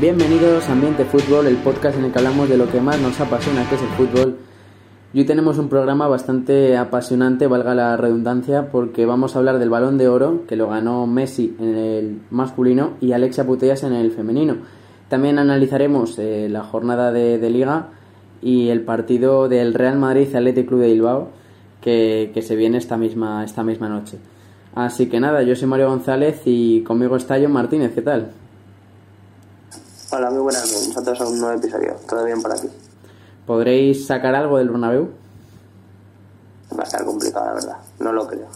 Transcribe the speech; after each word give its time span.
Bienvenidos 0.00 0.66
a 0.66 0.72
Ambiente 0.72 1.04
Fútbol, 1.04 1.46
el 1.46 1.58
podcast 1.58 1.98
en 1.98 2.06
el 2.06 2.10
que 2.10 2.18
hablamos 2.18 2.48
de 2.48 2.56
lo 2.56 2.70
que 2.70 2.80
más 2.80 2.98
nos 3.02 3.20
apasiona, 3.20 3.68
que 3.68 3.74
es 3.74 3.82
el 3.82 3.88
fútbol. 3.88 4.38
Y 5.12 5.18
hoy 5.18 5.26
tenemos 5.26 5.58
un 5.58 5.68
programa 5.68 6.08
bastante 6.08 6.78
apasionante, 6.78 7.46
valga 7.46 7.74
la 7.74 7.98
redundancia, 7.98 8.70
porque 8.70 9.04
vamos 9.04 9.36
a 9.36 9.40
hablar 9.40 9.58
del 9.58 9.68
balón 9.68 9.98
de 9.98 10.08
oro, 10.08 10.46
que 10.48 10.56
lo 10.56 10.70
ganó 10.70 11.06
Messi 11.06 11.54
en 11.60 11.76
el 11.76 12.20
masculino 12.30 12.92
y 13.02 13.12
Alexia 13.12 13.44
Putellas 13.44 13.82
en 13.82 13.92
el 13.92 14.10
femenino. 14.10 14.56
También 15.10 15.38
analizaremos 15.38 16.18
eh, 16.18 16.48
la 16.50 16.62
jornada 16.62 17.12
de, 17.12 17.50
liga 17.50 17.88
y 18.40 18.70
el 18.70 18.80
partido 18.80 19.50
del 19.50 19.74
Real 19.74 19.98
Madrid 19.98 20.34
Athletic 20.34 20.66
Club 20.66 20.80
de 20.80 20.92
Bilbao, 20.92 21.28
que, 21.82 22.30
que 22.32 22.40
se 22.40 22.56
viene 22.56 22.78
esta 22.78 22.96
misma, 22.96 23.44
esta 23.44 23.62
misma 23.62 23.90
noche. 23.90 24.16
Así 24.74 25.10
que 25.10 25.20
nada, 25.20 25.42
yo 25.42 25.54
soy 25.54 25.68
Mario 25.68 25.90
González 25.90 26.40
y 26.46 26.80
conmigo 26.84 27.16
está 27.16 27.38
John 27.38 27.52
Martínez, 27.52 27.92
¿qué 27.94 28.00
tal? 28.00 28.30
Hola, 30.12 30.28
muy 30.28 30.40
buenas, 30.40 30.64
nosotros 30.88 31.20
a 31.20 31.28
un 31.28 31.38
nuevo 31.38 31.56
episodio, 31.56 31.94
todo 32.08 32.24
bien 32.24 32.42
por 32.42 32.50
aquí. 32.50 32.68
¿Podréis 33.46 34.08
sacar 34.08 34.34
algo 34.34 34.58
del 34.58 34.68
Bernabéu? 34.68 35.10
Va 36.76 36.82
a 36.82 36.82
estar 36.82 37.04
complicado, 37.04 37.46
la 37.46 37.52
verdad, 37.52 37.76
no 38.00 38.12
lo 38.12 38.26
creo. 38.26 38.48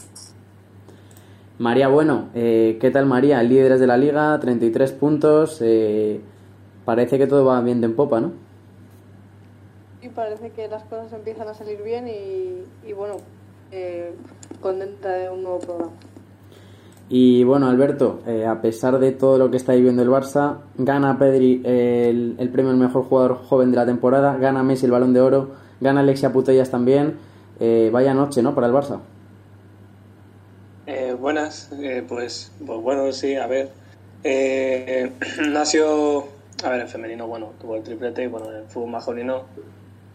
María, 1.58 1.86
bueno, 1.86 2.30
eh, 2.34 2.76
¿qué 2.80 2.90
tal 2.90 3.06
María? 3.06 3.40
Líderes 3.44 3.78
de 3.78 3.86
la 3.86 3.96
liga, 3.96 4.36
33 4.40 4.90
puntos, 4.90 5.58
eh, 5.60 6.20
parece 6.84 7.18
que 7.18 7.28
todo 7.28 7.44
va 7.44 7.60
bien 7.60 7.80
de 7.80 7.86
en 7.86 7.94
popa, 7.94 8.20
¿no? 8.20 8.32
Y 10.02 10.08
parece 10.08 10.50
que 10.50 10.66
las 10.66 10.82
cosas 10.82 11.12
empiezan 11.12 11.46
a 11.46 11.54
salir 11.54 11.80
bien 11.84 12.08
y, 12.08 12.92
bueno, 12.94 13.18
eh, 13.70 14.12
contenta 14.60 15.12
de 15.12 15.30
un 15.30 15.44
nuevo 15.44 15.60
programa. 15.60 15.92
Y 17.08 17.44
bueno, 17.44 17.68
Alberto, 17.68 18.22
eh, 18.26 18.46
a 18.46 18.62
pesar 18.62 18.98
de 18.98 19.12
todo 19.12 19.36
lo 19.36 19.50
que 19.50 19.58
está 19.58 19.74
viviendo 19.74 20.02
el 20.02 20.08
Barça, 20.08 20.58
gana 20.78 21.18
Pedri 21.18 21.60
el, 21.64 22.48
premio 22.50 22.70
al 22.70 22.78
mejor 22.78 23.04
jugador 23.04 23.36
joven 23.36 23.70
de 23.70 23.76
la 23.76 23.84
temporada, 23.84 24.36
gana 24.38 24.62
Messi 24.62 24.86
el 24.86 24.92
balón 24.92 25.12
de 25.12 25.20
oro, 25.20 25.50
gana 25.80 26.00
Alexia 26.00 26.32
Putellas 26.32 26.70
también. 26.70 27.16
Eh, 27.60 27.90
vaya 27.92 28.14
noche, 28.14 28.42
¿no? 28.42 28.54
Para 28.54 28.68
el 28.68 28.72
Barça. 28.72 29.00
Eh, 30.86 31.14
buenas, 31.18 31.70
pues, 32.08 32.52
pues 32.64 32.80
bueno, 32.80 33.12
sí, 33.12 33.36
a 33.36 33.46
ver. 33.46 33.70
nació, 35.50 36.24
a 36.64 36.70
ver, 36.70 36.80
en 36.80 36.88
femenino, 36.88 37.26
bueno, 37.26 37.52
tuvo 37.60 37.76
el 37.76 37.82
triplete 37.82 38.24
y 38.24 38.26
bueno, 38.28 38.50
en 38.50 38.56
el 38.62 38.64
fútbol 38.64 38.90
masculino, 38.90 39.42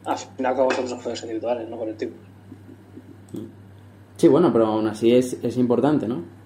al 0.06 0.17
final 0.17 0.54
acabamos 0.54 0.73
con 0.73 0.84
los 0.86 0.94
trofeos 0.94 1.22
individuales, 1.22 1.70
no 1.70 1.78
colectivos. 1.78 2.17
Sí, 4.17 4.28
bueno, 4.28 4.52
pero 4.52 4.66
aún 4.66 4.88
así 4.88 5.16
es, 5.16 5.38
es 5.44 5.56
importante, 5.56 6.08
¿no? 6.08 6.39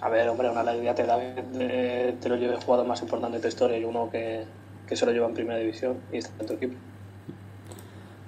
A 0.00 0.08
ver, 0.08 0.28
hombre, 0.28 0.48
una 0.50 0.60
alegría 0.60 0.94
te 0.94 1.04
da 1.04 1.18
te 1.18 2.28
lo 2.28 2.36
lleve 2.36 2.54
el 2.54 2.62
jugador 2.62 2.86
más 2.86 3.02
importante 3.02 3.36
de 3.36 3.42
tu 3.42 3.48
historia 3.48 3.78
y 3.78 3.84
uno 3.84 4.08
que, 4.10 4.44
que 4.86 4.96
se 4.96 5.04
lo 5.04 5.12
lleva 5.12 5.26
en 5.26 5.34
primera 5.34 5.58
división 5.58 5.96
y 6.12 6.18
está 6.18 6.32
en 6.40 6.46
tu 6.46 6.54
equipo. 6.54 6.74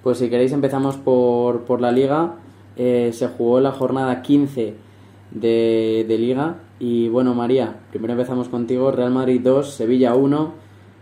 Pues 0.03 0.19
si 0.19 0.29
queréis 0.29 0.53
empezamos 0.53 0.97
por, 0.97 1.63
por 1.65 1.81
la 1.81 1.93
liga. 1.93 2.35
Eh, 2.77 3.11
se 3.13 3.29
jugó 3.29 3.61
la 3.61 3.73
jornada 3.73 4.23
15 4.23 4.75
de, 5.31 6.05
de, 6.09 6.19
liga 6.19 6.57
y 6.79 7.11
bueno 7.11 7.35
María, 7.35 7.77
primero 7.91 8.15
empezamos 8.15 8.49
contigo, 8.49 8.91
Real 8.91 9.11
Madrid 9.11 9.43
2, 9.43 9.75
Sevilla 9.75 10.15
1, 10.15 10.55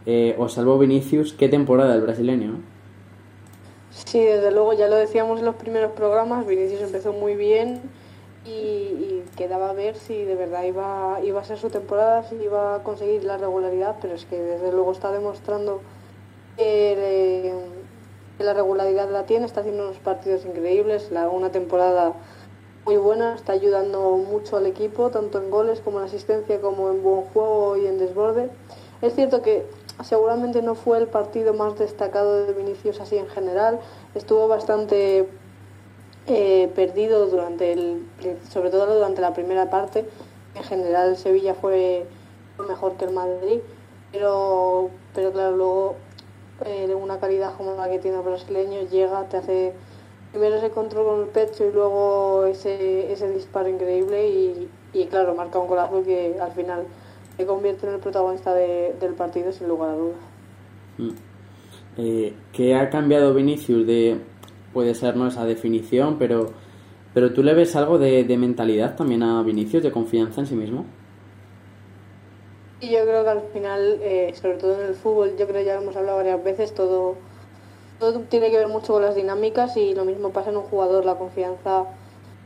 eh, 0.06 0.34
os 0.36 0.54
salvó 0.54 0.78
Vinicius, 0.78 1.32
qué 1.32 1.48
temporada 1.48 1.94
el 1.94 2.00
brasileño. 2.00 2.58
Sí, 3.90 4.18
desde 4.18 4.50
luego 4.50 4.72
ya 4.72 4.88
lo 4.88 4.96
decíamos 4.96 5.38
en 5.38 5.44
los 5.44 5.54
primeros 5.54 5.92
programas, 5.92 6.44
Vinicius 6.44 6.82
empezó 6.82 7.12
muy 7.12 7.36
bien 7.36 7.80
y, 8.44 9.22
quedaba 9.36 9.70
a 9.70 9.72
ver 9.72 9.96
si 9.96 10.24
de 10.24 10.34
verdad 10.34 10.64
iba, 10.64 11.18
iba 11.22 11.40
a 11.40 11.44
ser 11.44 11.58
su 11.58 11.70
temporada, 11.70 12.22
si 12.24 12.34
iba 12.36 12.74
a 12.74 12.82
conseguir 12.82 13.24
la 13.24 13.38
regularidad, 13.38 13.96
pero 14.00 14.14
es 14.14 14.24
que 14.26 14.40
desde 14.40 14.72
luego 14.72 14.92
está 14.92 15.12
demostrando 15.12 15.80
que, 16.56 17.54
la 18.38 18.54
regularidad 18.54 19.10
la 19.10 19.26
tiene, 19.26 19.44
está 19.44 19.60
haciendo 19.60 19.84
unos 19.84 19.98
partidos 19.98 20.46
increíbles, 20.46 21.10
una 21.30 21.52
temporada 21.52 22.14
muy 22.86 22.96
buena, 22.96 23.34
está 23.34 23.52
ayudando 23.52 24.16
mucho 24.16 24.56
al 24.56 24.64
equipo, 24.64 25.10
tanto 25.10 25.38
en 25.38 25.50
goles 25.50 25.80
como 25.80 25.98
en 25.98 26.06
asistencia, 26.06 26.60
como 26.60 26.90
en 26.90 27.02
buen 27.02 27.22
juego 27.22 27.76
y 27.76 27.86
en 27.86 27.98
desborde. 27.98 28.48
Es 29.02 29.14
cierto 29.14 29.42
que 29.42 29.66
seguramente 30.02 30.62
no 30.62 30.74
fue 30.74 30.98
el 30.98 31.06
partido 31.06 31.52
más 31.52 31.78
destacado 31.78 32.46
de 32.46 32.54
Vinicius 32.54 33.00
así 33.00 33.18
en 33.18 33.28
general, 33.28 33.78
estuvo 34.14 34.48
bastante 34.48 35.28
eh, 36.26 36.70
perdido 36.74 37.26
durante 37.26 37.72
el, 37.72 38.06
sobre 38.48 38.70
todo 38.70 38.94
durante 38.94 39.20
la 39.20 39.32
primera 39.32 39.70
parte. 39.70 40.04
En 40.54 40.62
general 40.64 41.16
Sevilla 41.16 41.54
fue 41.54 42.06
mejor 42.68 42.96
que 42.96 43.04
el 43.06 43.12
Madrid, 43.12 43.60
pero, 44.12 44.90
pero 45.14 45.32
claro, 45.32 45.56
luego 45.56 45.96
eh, 46.66 46.94
una 46.94 47.18
calidad 47.18 47.54
como 47.56 47.74
la 47.74 47.88
que 47.88 47.98
tiene 47.98 48.18
el 48.18 48.22
brasileño 48.22 48.82
llega, 48.88 49.24
te 49.28 49.38
hace 49.38 49.72
primero 50.30 50.56
ese 50.56 50.70
control 50.70 51.06
con 51.06 51.20
el 51.20 51.26
pecho 51.28 51.66
y 51.66 51.72
luego 51.72 52.44
ese, 52.44 53.12
ese 53.12 53.30
disparo 53.30 53.68
increíble 53.68 54.28
y, 54.28 54.68
y 54.92 55.06
claro, 55.06 55.34
marca 55.34 55.58
un 55.58 55.68
golazo 55.68 56.02
que 56.02 56.36
al 56.40 56.52
final 56.52 56.84
se 57.36 57.46
convierte 57.46 57.86
en 57.86 57.94
el 57.94 58.00
protagonista 58.00 58.54
del 58.54 59.14
partido 59.14 59.52
sin 59.52 59.68
lugar 59.68 59.90
a 59.90 59.94
dudas. 59.94 60.18
Mm. 60.98 61.10
Eh, 61.96 62.34
¿Qué 62.52 62.74
ha 62.74 62.88
cambiado 62.90 63.34
Vinicius 63.34 63.86
de 63.86 64.18
puede 64.72 64.94
ser 64.94 65.16
no 65.16 65.26
esa 65.26 65.44
definición, 65.44 66.16
pero, 66.18 66.50
pero 67.14 67.32
tú 67.32 67.42
le 67.42 67.54
ves 67.54 67.76
algo 67.76 67.98
de, 67.98 68.24
mentalidad 68.36 68.96
también 68.96 69.22
a 69.22 69.42
Vinicius, 69.42 69.82
de 69.82 69.90
confianza 69.90 70.40
en 70.40 70.46
sí 70.46 70.54
mismo. 70.54 70.84
Y 72.80 72.90
yo 72.90 73.02
creo 73.02 73.24
que 73.24 73.30
al 73.30 73.42
final, 73.52 73.98
eh, 74.02 74.32
sobre 74.40 74.56
todo 74.56 74.80
en 74.80 74.88
el 74.88 74.94
fútbol, 74.94 75.36
yo 75.36 75.46
creo 75.46 75.60
que 75.60 75.64
ya 75.66 75.74
hemos 75.74 75.94
hablado 75.96 76.18
varias 76.18 76.42
veces, 76.42 76.72
todo, 76.72 77.16
todo 77.98 78.20
tiene 78.20 78.50
que 78.50 78.56
ver 78.56 78.68
mucho 78.68 78.94
con 78.94 79.02
las 79.02 79.14
dinámicas 79.14 79.76
y 79.76 79.94
lo 79.94 80.04
mismo 80.04 80.30
pasa 80.30 80.50
en 80.50 80.56
un 80.56 80.62
jugador, 80.62 81.04
la 81.04 81.16
confianza 81.16 81.84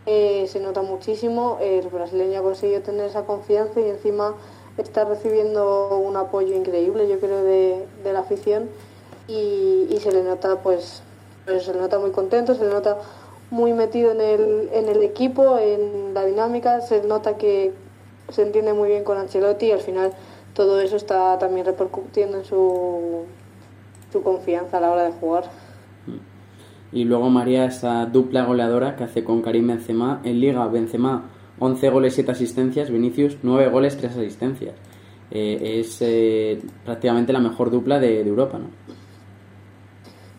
eh, 0.06 0.46
se 0.48 0.58
nota 0.58 0.82
muchísimo, 0.82 1.58
el 1.60 1.86
brasileño 1.88 2.40
ha 2.40 2.42
conseguido 2.42 2.80
tener 2.82 3.06
esa 3.06 3.24
confianza 3.26 3.80
y 3.80 3.88
encima 3.88 4.34
está 4.76 5.04
recibiendo 5.04 5.96
un 5.98 6.16
apoyo 6.16 6.56
increíble, 6.56 7.08
yo 7.08 7.20
creo, 7.20 7.44
de, 7.44 7.86
de 8.02 8.12
la 8.12 8.20
afición 8.20 8.68
y, 9.28 9.86
y 9.88 9.98
se 10.00 10.10
le 10.10 10.24
nota 10.24 10.60
pues 10.62 11.03
se 11.46 11.72
le 11.72 11.80
nota 11.80 11.98
muy 11.98 12.10
contento, 12.10 12.54
se 12.54 12.64
le 12.64 12.70
nota 12.70 12.98
muy 13.50 13.72
metido 13.72 14.12
en 14.12 14.20
el, 14.20 14.68
en 14.72 14.88
el 14.88 15.02
equipo, 15.02 15.58
en 15.58 16.14
la 16.14 16.24
dinámica, 16.24 16.80
se 16.80 17.02
nota 17.02 17.36
que 17.36 17.72
se 18.28 18.42
entiende 18.42 18.72
muy 18.72 18.88
bien 18.88 19.04
con 19.04 19.18
Ancelotti 19.18 19.66
y 19.66 19.72
al 19.72 19.80
final 19.80 20.12
todo 20.54 20.80
eso 20.80 20.96
está 20.96 21.38
también 21.38 21.66
repercutiendo 21.66 22.38
en 22.38 22.44
su, 22.44 23.24
su 24.12 24.22
confianza 24.22 24.78
a 24.78 24.80
la 24.80 24.90
hora 24.90 25.04
de 25.04 25.12
jugar. 25.12 25.44
Y 26.92 27.04
luego 27.04 27.28
María, 27.28 27.64
esa 27.64 28.06
dupla 28.06 28.44
goleadora 28.44 28.94
que 28.96 29.04
hace 29.04 29.24
con 29.24 29.42
Karim 29.42 29.66
Benzema 29.66 30.20
en 30.24 30.40
Liga, 30.40 30.66
Benzema 30.68 31.30
11 31.58 31.90
goles, 31.90 32.14
7 32.14 32.32
asistencias, 32.32 32.90
Vinicius 32.90 33.38
9 33.42 33.68
goles, 33.68 33.96
3 33.96 34.16
asistencias. 34.16 34.74
Eh, 35.30 35.80
es 35.80 35.98
eh, 36.00 36.60
prácticamente 36.84 37.32
la 37.32 37.40
mejor 37.40 37.70
dupla 37.70 37.98
de 37.98 38.20
Europa, 38.20 38.58
¿no? 38.58 38.66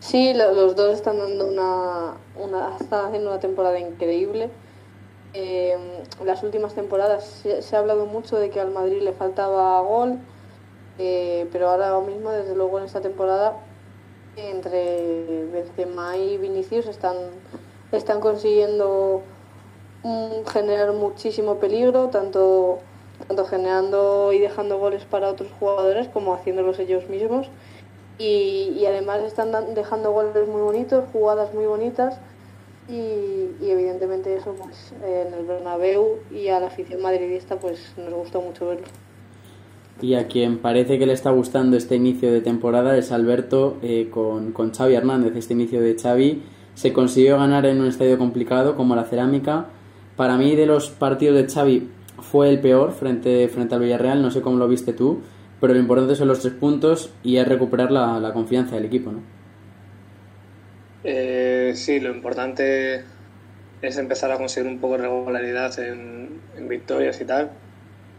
Sí, 0.06 0.34
los 0.34 0.76
dos 0.76 0.94
están 0.94 1.18
dando 1.18 1.48
una, 1.48 2.14
una 2.36 2.76
están 2.80 3.06
haciendo 3.06 3.28
una 3.28 3.40
temporada 3.40 3.80
increíble. 3.80 4.50
Eh, 5.34 5.76
las 6.24 6.44
últimas 6.44 6.74
temporadas 6.74 7.24
se, 7.42 7.74
ha 7.74 7.80
hablado 7.80 8.06
mucho 8.06 8.36
de 8.36 8.48
que 8.48 8.60
al 8.60 8.70
Madrid 8.70 9.02
le 9.02 9.12
faltaba 9.12 9.80
gol, 9.80 10.20
eh, 10.98 11.48
pero 11.50 11.70
ahora 11.70 11.98
mismo, 12.06 12.30
desde 12.30 12.54
luego 12.54 12.78
en 12.78 12.84
esta 12.84 13.00
temporada, 13.00 13.56
entre 14.36 15.46
Benzema 15.46 16.16
y 16.16 16.38
Vinicius 16.38 16.86
están, 16.86 17.16
están 17.90 18.20
consiguiendo 18.20 19.22
generar 20.52 20.92
muchísimo 20.92 21.56
peligro, 21.56 22.10
tanto, 22.10 22.78
tanto 23.26 23.44
generando 23.44 24.32
y 24.32 24.38
dejando 24.38 24.78
goles 24.78 25.04
para 25.04 25.30
otros 25.30 25.50
jugadores 25.58 26.06
como 26.06 26.32
haciéndolos 26.32 26.78
ellos 26.78 27.08
mismos 27.08 27.50
y, 28.18 28.84
además 28.86 29.20
están 29.22 29.50
dejando 29.74 30.12
goles 30.12 30.48
muy 30.48 30.60
bonitos, 30.60 31.04
jugadas 31.12 31.52
muy 31.52 31.66
bonitas 31.66 32.18
y, 32.88 33.50
evidentemente 33.62 34.34
eso 34.34 34.54
pues 34.54 34.94
en 35.04 35.34
el 35.34 35.44
Bernabéu 35.44 36.18
y 36.30 36.48
a 36.48 36.60
la 36.60 36.68
afición 36.68 37.02
madridista 37.02 37.56
pues 37.56 37.92
nos 37.96 38.14
gustó 38.14 38.40
mucho 38.40 38.68
verlo. 38.68 38.86
Y 40.00 40.14
a 40.14 40.28
quien 40.28 40.58
parece 40.58 40.98
que 40.98 41.06
le 41.06 41.14
está 41.14 41.30
gustando 41.30 41.76
este 41.76 41.96
inicio 41.96 42.30
de 42.30 42.42
temporada 42.42 42.96
es 42.98 43.12
Alberto 43.12 43.78
eh, 43.82 44.08
con, 44.10 44.52
con 44.52 44.72
Xavi 44.72 44.94
Hernández. 44.94 45.34
Este 45.36 45.54
inicio 45.54 45.80
de 45.80 45.96
Xavi 45.98 46.42
se 46.74 46.92
consiguió 46.92 47.38
ganar 47.38 47.64
en 47.64 47.80
un 47.80 47.86
estadio 47.86 48.18
complicado 48.18 48.76
como 48.76 48.94
la 48.94 49.04
Cerámica. 49.04 49.68
Para 50.14 50.36
mí 50.36 50.54
de 50.54 50.66
los 50.66 50.90
partidos 50.90 51.36
de 51.36 51.48
Xavi 51.48 51.88
fue 52.20 52.50
el 52.50 52.60
peor 52.60 52.92
frente, 52.92 53.48
frente 53.48 53.74
al 53.74 53.80
Villarreal, 53.80 54.20
no 54.20 54.30
sé 54.30 54.42
cómo 54.42 54.58
lo 54.58 54.68
viste 54.68 54.92
tú 54.92 55.20
pero 55.60 55.74
lo 55.74 55.78
importante 55.78 56.14
son 56.14 56.28
los 56.28 56.40
tres 56.40 56.54
puntos 56.54 57.12
y 57.22 57.36
es 57.36 57.46
recuperar 57.46 57.90
la, 57.90 58.30
confianza 58.32 58.76
del 58.76 58.84
equipo, 58.84 59.12
¿no? 59.12 59.22
Eh, 61.04 61.72
sí, 61.74 62.00
lo 62.00 62.10
importante 62.10 63.04
es 63.82 63.96
empezar 63.96 64.32
a 64.32 64.38
conseguir 64.38 64.70
un 64.70 64.78
poco 64.78 64.96
de 64.96 65.04
regularidad 65.04 65.78
en, 65.78 66.40
victorias 66.68 67.20
y 67.20 67.24
tal. 67.24 67.50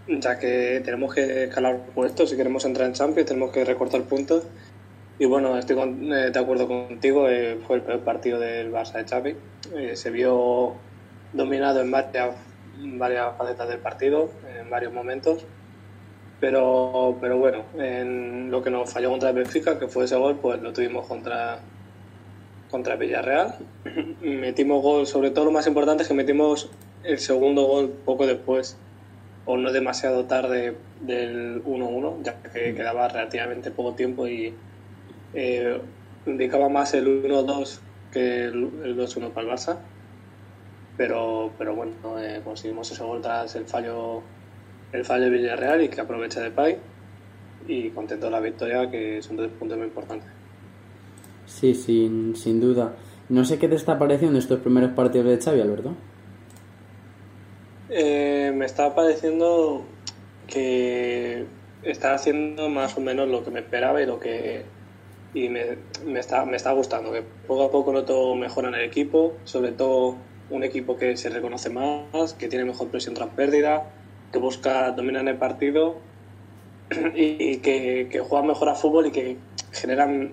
ya 0.08 0.40
que 0.40 0.82
tenemos 0.86 1.14
que 1.14 1.46
escalar 1.46 1.86
puestos, 1.94 2.30
si 2.30 2.38
queremos 2.38 2.64
entrar 2.66 2.88
en 2.88 2.94
Champions 2.94 3.28
tenemos 3.28 3.52
que 3.52 3.66
recortar 3.66 4.04
puntos. 4.04 4.44
Y 5.20 5.26
bueno, 5.26 5.58
estoy 5.58 5.78
eh, 5.80 6.30
de 6.32 6.40
acuerdo 6.40 6.68
contigo, 6.68 7.28
eh, 7.28 7.60
fue 7.66 7.78
el 7.78 7.82
peor 7.82 8.02
partido 8.02 8.40
del 8.40 8.72
Barça 8.72 8.94
de 8.94 9.06
Xavi. 9.06 9.36
Eh, 9.76 9.96
se 9.96 10.12
vio 10.12 10.76
dominado 11.34 11.82
en 11.82 11.90
varias, 11.90 12.36
varias 12.78 13.36
facetas 13.36 13.68
del 13.68 13.80
partido, 13.80 14.30
en 14.60 14.70
varios 14.70 14.94
momentos. 14.94 15.44
Pero, 16.40 17.18
pero 17.20 17.38
bueno, 17.38 17.64
en 17.78 18.52
lo 18.52 18.62
que 18.62 18.70
nos 18.70 18.92
falló 18.92 19.10
contra 19.10 19.30
el 19.30 19.36
Benfica, 19.36 19.80
que 19.80 19.88
fue 19.88 20.06
ese 20.06 20.16
gol, 20.16 20.38
pues 20.40 20.62
lo 20.62 20.72
tuvimos 20.72 21.08
contra, 21.08 21.60
contra 22.70 22.96
Villarreal. 22.96 23.56
Metimos 24.22 24.84
gol, 24.84 25.08
sobre 25.08 25.32
todo 25.32 25.46
lo 25.46 25.52
más 25.52 25.66
importante 25.68 26.04
es 26.04 26.10
que 26.10 26.14
metimos 26.14 26.70
el 27.04 27.20
segundo 27.20 27.64
gol 27.64 27.90
poco 28.06 28.28
después 28.28 28.78
o 29.48 29.58
no 29.58 29.72
demasiado 29.72 30.26
tarde 30.26 30.76
del 31.02 31.64
1-1, 31.64 32.22
ya 32.24 32.36
que 32.44 32.76
quedaba 32.76 33.08
relativamente 33.08 33.72
poco 33.72 33.94
tiempo 33.94 34.28
y 34.28 34.54
eh, 35.34 35.80
indicaba 36.26 36.68
más 36.68 36.94
el 36.94 37.24
1-2 37.24 37.80
que 38.12 38.44
el, 38.44 38.98
2-1 38.98 39.32
para 39.32 39.48
el 39.48 39.54
Barça. 39.54 39.78
Pero, 40.98 41.52
pero 41.58 41.76
bueno, 41.76 41.94
eh, 42.20 42.42
conseguimos 42.44 42.92
ese 42.92 43.04
gol 43.04 43.22
tras 43.22 43.56
el 43.56 43.66
fallo, 43.66 44.22
el 44.98 45.06
fallo 45.06 45.26
de 45.26 45.30
Villarreal 45.32 45.82
y 45.84 45.90
que 45.90 46.02
aprovecha 46.02 46.42
de 46.42 46.52
Pai. 46.52 46.78
Y 47.68 47.90
contento 47.90 48.28
de 48.28 48.32
la 48.32 48.40
victoria, 48.40 48.90
que 48.90 49.22
son 49.22 49.38
dos 49.38 49.50
puntos 49.52 49.78
muy 49.78 49.88
importantes. 49.88 50.30
Sí, 51.46 51.74
sin, 51.74 52.36
sin 52.36 52.60
duda. 52.60 52.94
No 53.30 53.44
sé 53.44 53.58
qué 53.60 53.68
te 53.68 53.76
está 53.76 54.00
pareciendo 54.00 54.40
estos 54.40 54.60
primeros 54.60 54.92
partidos 54.92 55.28
de 55.28 55.38
Xavi, 55.38 55.62
Alberto. 55.62 55.96
Eh, 57.90 58.52
me 58.56 58.66
está 58.66 58.96
pareciendo 58.96 59.86
que 60.48 61.46
está 61.84 62.14
haciendo 62.14 62.70
más 62.70 62.98
o 62.98 63.02
menos 63.02 63.30
lo 63.30 63.44
que 63.44 63.52
me 63.52 63.60
esperaba 63.60 64.02
y 64.02 64.06
lo 64.06 64.20
que 64.20 64.66
y 65.34 65.50
me, 65.50 65.78
me, 66.06 66.20
está, 66.20 66.46
me 66.46 66.58
está 66.58 66.72
gustando, 66.72 67.12
que 67.12 67.22
poco 67.22 67.64
a 67.64 67.72
poco 67.72 67.94
noto 67.94 68.36
mejora 68.36 68.70
en 68.70 68.76
el 68.76 68.82
equipo, 68.82 69.36
sobre 69.44 69.72
todo 69.72 70.16
un 70.50 70.64
equipo 70.64 70.98
que 70.98 71.18
se 71.18 71.30
reconoce 71.30 71.70
más, 71.70 72.34
que 72.34 72.48
tiene 72.48 72.66
mejor 72.66 72.88
presión 72.88 73.14
tras 73.14 73.30
pérdida, 73.30 73.92
que 74.32 74.40
busca 74.40 74.92
dominar 74.92 75.28
el 75.28 75.38
partido 75.38 75.98
y, 77.16 77.58
que, 77.58 78.08
que, 78.12 78.20
juega 78.20 78.46
mejor 78.46 78.70
a 78.70 78.76
fútbol 78.76 79.08
y 79.08 79.12
que 79.12 79.38
generan 79.72 80.32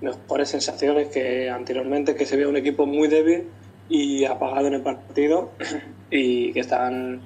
mejores 0.00 0.48
sensaciones 0.48 1.08
que 1.08 1.50
anteriormente, 1.50 2.14
que 2.14 2.26
se 2.26 2.36
veía 2.36 2.48
un 2.48 2.56
equipo 2.56 2.86
muy 2.86 3.08
débil 3.08 3.48
y 3.88 4.24
apagado 4.24 4.66
en 4.68 4.74
el 4.74 4.82
partido 4.82 5.50
y 6.10 6.52
que 6.52 6.60
están, 6.60 7.20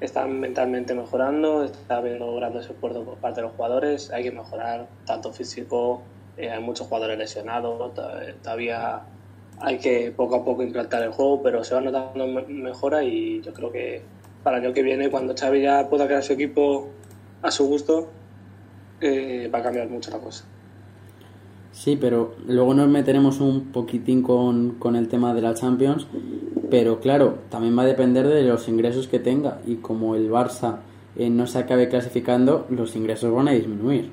están 0.00 0.40
mentalmente 0.40 0.94
mejorando, 0.94 1.64
está 1.64 1.98
habiendo 1.98 2.34
grandes 2.34 2.68
esfuerzos 2.68 3.04
por 3.04 3.16
parte 3.18 3.40
de 3.40 3.46
los 3.46 3.56
jugadores, 3.56 4.10
hay 4.10 4.24
que 4.24 4.32
mejorar 4.32 4.88
tanto 5.06 5.32
físico, 5.32 6.02
eh, 6.36 6.50
hay 6.50 6.62
muchos 6.62 6.86
jugadores 6.86 7.18
lesionados, 7.18 7.92
todavía 8.42 9.02
hay 9.62 9.78
que 9.78 10.12
poco 10.14 10.36
a 10.36 10.44
poco 10.44 10.62
implantar 10.62 11.02
el 11.02 11.12
juego, 11.12 11.42
pero 11.42 11.62
se 11.64 11.74
va 11.74 11.80
notando 11.80 12.26
mejora 12.48 13.04
y 13.04 13.40
yo 13.40 13.52
creo 13.52 13.70
que 13.70 14.02
para 14.42 14.58
el 14.58 14.64
año 14.64 14.74
que 14.74 14.82
viene, 14.82 15.08
cuando 15.08 15.34
Xavi 15.36 15.62
ya 15.62 15.88
pueda 15.88 16.06
crear 16.06 16.22
su 16.22 16.32
equipo 16.32 16.88
a 17.42 17.50
su 17.50 17.66
gusto, 17.66 18.10
eh, 19.00 19.48
va 19.52 19.60
a 19.60 19.62
cambiar 19.62 19.88
mucho 19.88 20.10
la 20.10 20.18
cosa. 20.18 20.44
Sí, 21.70 21.96
pero 21.96 22.34
luego 22.46 22.74
nos 22.74 22.88
meteremos 22.88 23.40
un 23.40 23.72
poquitín 23.72 24.22
con, 24.22 24.72
con, 24.72 24.94
el 24.94 25.08
tema 25.08 25.32
de 25.32 25.40
la 25.40 25.54
Champions. 25.54 26.06
Pero 26.70 27.00
claro, 27.00 27.38
también 27.48 27.78
va 27.78 27.82
a 27.82 27.86
depender 27.86 28.26
de 28.28 28.42
los 28.42 28.68
ingresos 28.68 29.08
que 29.08 29.18
tenga. 29.18 29.60
Y 29.66 29.76
como 29.76 30.14
el 30.14 30.30
Barça 30.30 30.80
eh, 31.16 31.30
no 31.30 31.46
se 31.46 31.58
acabe 31.58 31.88
clasificando, 31.88 32.66
los 32.68 32.94
ingresos 32.94 33.32
van 33.32 33.48
a 33.48 33.52
disminuir. 33.52 34.10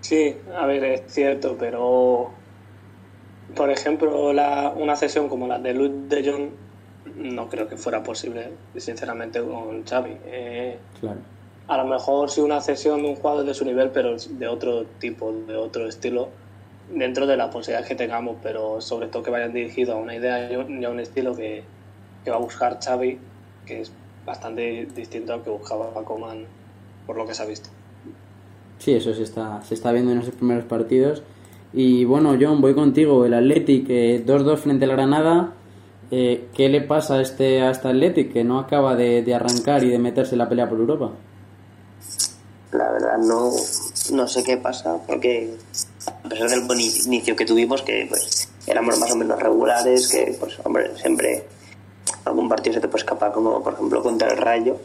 Sí, 0.00 0.36
a 0.56 0.66
ver, 0.66 0.84
es 0.84 1.02
cierto, 1.08 1.56
pero 1.58 2.30
por 3.54 3.70
ejemplo, 3.70 4.32
la, 4.32 4.72
una 4.76 4.96
cesión 4.96 5.28
como 5.28 5.46
la 5.46 5.58
de 5.58 5.74
Luis 5.74 5.92
de 6.08 6.30
Jong 6.30 6.50
no 7.16 7.48
creo 7.48 7.68
que 7.68 7.76
fuera 7.76 8.02
posible, 8.02 8.52
sinceramente, 8.76 9.40
con 9.40 9.84
Xavi. 9.84 10.16
Eh, 10.26 10.78
claro 11.00 11.20
a 11.70 11.76
lo 11.76 11.84
mejor 11.84 12.28
sí 12.30 12.40
una 12.40 12.60
cesión 12.60 13.00
de 13.00 13.10
un 13.10 13.14
jugador 13.14 13.46
de 13.46 13.54
su 13.54 13.64
nivel, 13.64 13.90
pero 13.90 14.16
de 14.18 14.48
otro 14.48 14.86
tipo, 14.98 15.32
de 15.46 15.56
otro 15.56 15.86
estilo, 15.86 16.28
dentro 16.92 17.28
de 17.28 17.36
la 17.36 17.48
posibilidad 17.48 17.86
que 17.86 17.94
tengamos, 17.94 18.38
pero 18.42 18.80
sobre 18.80 19.06
todo 19.06 19.22
que 19.22 19.30
vayan 19.30 19.52
dirigidos 19.52 19.94
a 19.94 19.98
una 19.98 20.16
idea 20.16 20.50
y 20.50 20.84
a 20.84 20.90
un 20.90 20.98
estilo 20.98 21.36
que, 21.36 21.62
va 22.28 22.34
a 22.34 22.40
buscar 22.40 22.80
Xavi, 22.82 23.18
que 23.66 23.82
es 23.82 23.92
bastante 24.26 24.88
distinto 24.96 25.32
al 25.32 25.44
que 25.44 25.50
buscaba 25.50 25.92
Coman, 26.04 26.44
por 27.06 27.16
lo 27.16 27.24
que 27.24 27.34
se 27.34 27.42
ha 27.44 27.46
visto. 27.46 27.70
Sí, 28.78 28.94
eso 28.94 29.14
se 29.14 29.22
está, 29.22 29.62
se 29.62 29.74
está 29.74 29.92
viendo 29.92 30.10
en 30.10 30.18
esos 30.18 30.34
primeros 30.34 30.64
partidos. 30.64 31.22
Y 31.72 32.04
bueno, 32.04 32.36
John, 32.40 32.60
voy 32.60 32.74
contigo. 32.74 33.24
El 33.24 33.34
Athletic 33.34 33.86
2-2 33.88 34.56
frente 34.58 34.84
al 34.84 34.92
Granada. 34.92 35.54
Eh, 36.10 36.48
¿Qué 36.54 36.68
le 36.68 36.80
pasa 36.80 37.14
a 37.14 37.20
este, 37.22 37.62
a 37.62 37.70
este 37.70 37.88
Athletic 37.88 38.32
que 38.32 38.42
no 38.42 38.58
acaba 38.58 38.96
de, 38.96 39.22
de 39.22 39.34
arrancar 39.34 39.84
y 39.84 39.90
de 39.90 39.98
meterse 39.98 40.34
en 40.34 40.38
la 40.38 40.48
pelea 40.48 40.68
por 40.68 40.78
Europa? 40.78 41.12
La 42.72 42.90
verdad 42.90 43.18
no, 43.18 43.50
no 44.12 44.28
sé 44.28 44.42
qué 44.42 44.56
pasa, 44.56 44.98
porque 45.06 45.54
a 46.06 46.28
pesar 46.28 46.48
del 46.50 46.62
buen 46.62 46.80
inicio 46.80 47.36
que 47.36 47.44
tuvimos, 47.44 47.82
que 47.82 48.06
pues 48.08 48.48
éramos 48.66 48.98
más 48.98 49.12
o 49.12 49.16
menos 49.16 49.40
regulares, 49.40 50.08
que 50.08 50.36
pues 50.38 50.58
hombre, 50.64 50.96
siempre 50.96 51.44
algún 52.24 52.48
partido 52.48 52.74
se 52.74 52.80
te 52.80 52.88
puede 52.88 53.02
escapar, 53.02 53.32
como 53.32 53.62
por 53.62 53.74
ejemplo 53.74 54.02
contra 54.02 54.28
el 54.28 54.36
Rayo, 54.36 54.78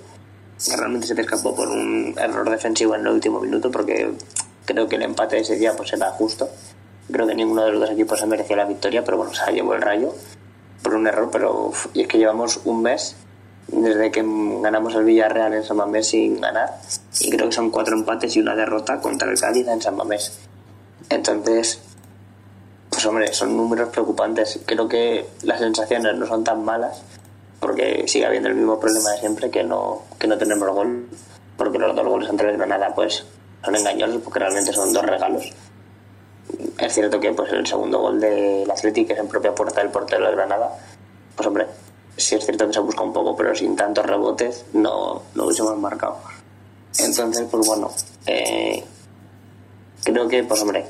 realmente 0.76 1.08
se 1.08 1.16
te 1.16 1.22
escapó 1.22 1.56
por 1.56 1.70
un 1.70 2.16
error 2.18 2.50
defensivo 2.50 2.96
en 2.96 3.02
el 3.02 3.08
último 3.08 3.40
minuto, 3.40 3.72
porque 3.72 4.12
creo 4.66 4.88
que 4.88 4.96
el 4.96 5.04
empate 5.04 5.40
ese 5.40 5.56
día 5.56 5.76
pues 5.76 5.94
era 5.94 6.12
justo. 6.12 6.50
Creo 7.12 7.28
que 7.28 7.36
ninguno 7.36 7.66
de 7.66 7.72
los 7.72 7.82
dos 7.82 7.92
equipos 7.92 8.20
se 8.20 8.26
merecía 8.26 8.56
la 8.56 8.66
victoria, 8.66 9.04
pero 9.04 9.18
bueno, 9.18 9.34
se 9.34 9.52
llevó 9.52 9.76
el 9.76 9.82
Rayo 9.82 10.14
por 10.82 10.96
un 10.96 11.08
error, 11.08 11.30
pero 11.32 11.72
y 11.94 12.02
es 12.02 12.08
que 12.08 12.18
llevamos 12.18 12.62
un 12.66 12.82
mes 12.82 13.16
desde 13.68 14.12
que 14.12 14.24
ganamos 14.62 14.94
el 14.96 15.04
Villarreal 15.04 15.54
en 15.54 15.64
San 15.64 15.78
Mamés 15.78 16.10
sin 16.10 16.40
ganar 16.40 16.80
y 17.20 17.30
creo 17.32 17.48
que 17.48 17.56
son 17.56 17.72
cuatro 17.72 17.98
empates 17.98 18.36
y 18.36 18.40
una 18.40 18.56
derrota 18.56 19.00
contra 19.00 19.30
el 19.30 19.40
Cádiz 19.40 19.68
en 19.68 19.82
San 19.82 19.96
Mamés. 19.96 20.40
Entonces, 21.10 21.82
pues 22.90 23.06
hombre, 23.06 23.34
son 23.34 23.56
números 23.58 23.90
preocupantes. 23.90 24.60
Creo 24.66 24.88
que 24.88 25.28
las 25.44 25.60
sensaciones 25.60 26.16
no 26.16 26.26
son 26.26 26.44
tan 26.44 26.64
malas 26.64 27.02
porque 27.60 28.04
sigue 28.08 28.26
habiendo 28.26 28.50
el 28.50 28.56
mismo 28.56 28.80
problema 28.80 29.12
de 29.12 29.20
siempre 29.20 29.50
que 29.50 29.64
no, 29.64 30.04
que 30.20 30.28
no 30.28 30.38
tenemos 30.38 30.70
gol, 30.70 31.08
porque 31.58 31.80
los 31.80 31.96
dos 31.96 32.08
goles 32.08 32.30
ante 32.30 32.48
el 32.48 32.58
Granada 32.58 32.94
pues 32.94 33.26
son 33.64 33.76
engañosos 33.76 34.22
porque 34.22 34.40
realmente 34.40 34.72
son 34.74 34.94
dos 34.94 35.04
regalos. 35.04 35.52
Es 36.78 36.94
cierto 36.94 37.20
que 37.20 37.34
pues 37.34 37.52
el 37.52 37.66
segundo 37.66 38.00
gol 38.00 38.20
del 38.20 38.70
Atlético 38.70 39.14
es 39.14 39.20
en 39.20 39.28
propia 39.28 39.54
puerta 39.54 39.82
del 39.82 39.92
portero 39.92 40.26
del 40.26 40.36
Granada, 40.36 40.78
pues 41.36 41.48
hombre, 41.48 41.68
sí 42.18 42.36
es 42.36 42.46
cierto 42.46 42.68
que 42.68 42.74
se 42.74 42.80
busca 42.80 43.02
un 43.02 43.14
poco, 43.14 43.36
pero 43.36 43.56
sin 43.56 43.76
tantos 43.76 44.06
rebotes 44.06 44.66
no 44.74 45.24
lo 45.34 45.46
hubiésemos 45.46 45.78
marcado. 45.78 46.18
Entonces, 47.00 47.48
pues 47.50 47.68
bueno, 47.68 47.92
eh, 48.26 48.84
creo 50.04 50.28
que, 50.28 50.44
pues 50.44 50.62
hombre, 50.62 50.86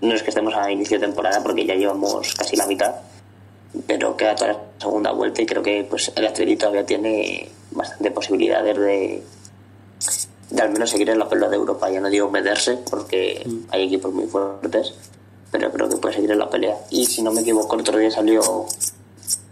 no 0.00 0.14
es 0.14 0.22
que 0.22 0.30
estemos 0.30 0.54
a 0.54 0.70
inicio 0.70 0.98
de 0.98 1.06
temporada 1.06 1.42
porque 1.42 1.66
ya 1.66 1.74
llevamos 1.74 2.34
casi 2.34 2.56
la 2.56 2.66
mitad, 2.66 2.94
pero 3.86 4.16
queda 4.16 4.34
toda 4.34 4.52
la 4.52 4.60
segunda 4.78 5.12
vuelta 5.12 5.42
y 5.42 5.46
creo 5.46 5.62
que 5.62 5.86
pues 5.88 6.12
el 6.14 6.26
Atleti 6.26 6.56
todavía 6.56 6.86
tiene 6.86 7.48
bastante 7.70 8.10
posibilidades 8.10 8.78
de, 8.78 9.22
de 10.50 10.62
al 10.62 10.70
menos 10.70 10.90
seguir 10.90 11.10
en 11.10 11.18
la 11.18 11.28
pelea 11.28 11.48
de 11.48 11.56
Europa. 11.56 11.90
Ya 11.90 12.00
no 12.00 12.08
digo 12.08 12.30
meterse 12.30 12.78
porque 12.90 13.42
mm. 13.44 13.58
hay 13.70 13.84
equipos 13.84 14.12
muy 14.12 14.26
fuertes, 14.26 14.94
pero 15.50 15.70
creo 15.70 15.88
que 15.88 15.96
puede 15.96 16.14
seguir 16.14 16.30
en 16.30 16.38
la 16.38 16.50
pelea. 16.50 16.76
Y 16.90 17.06
si 17.06 17.22
no 17.22 17.32
me 17.32 17.40
equivoco, 17.40 17.74
el 17.74 17.80
otro 17.82 17.98
día 17.98 18.10
salió 18.10 18.66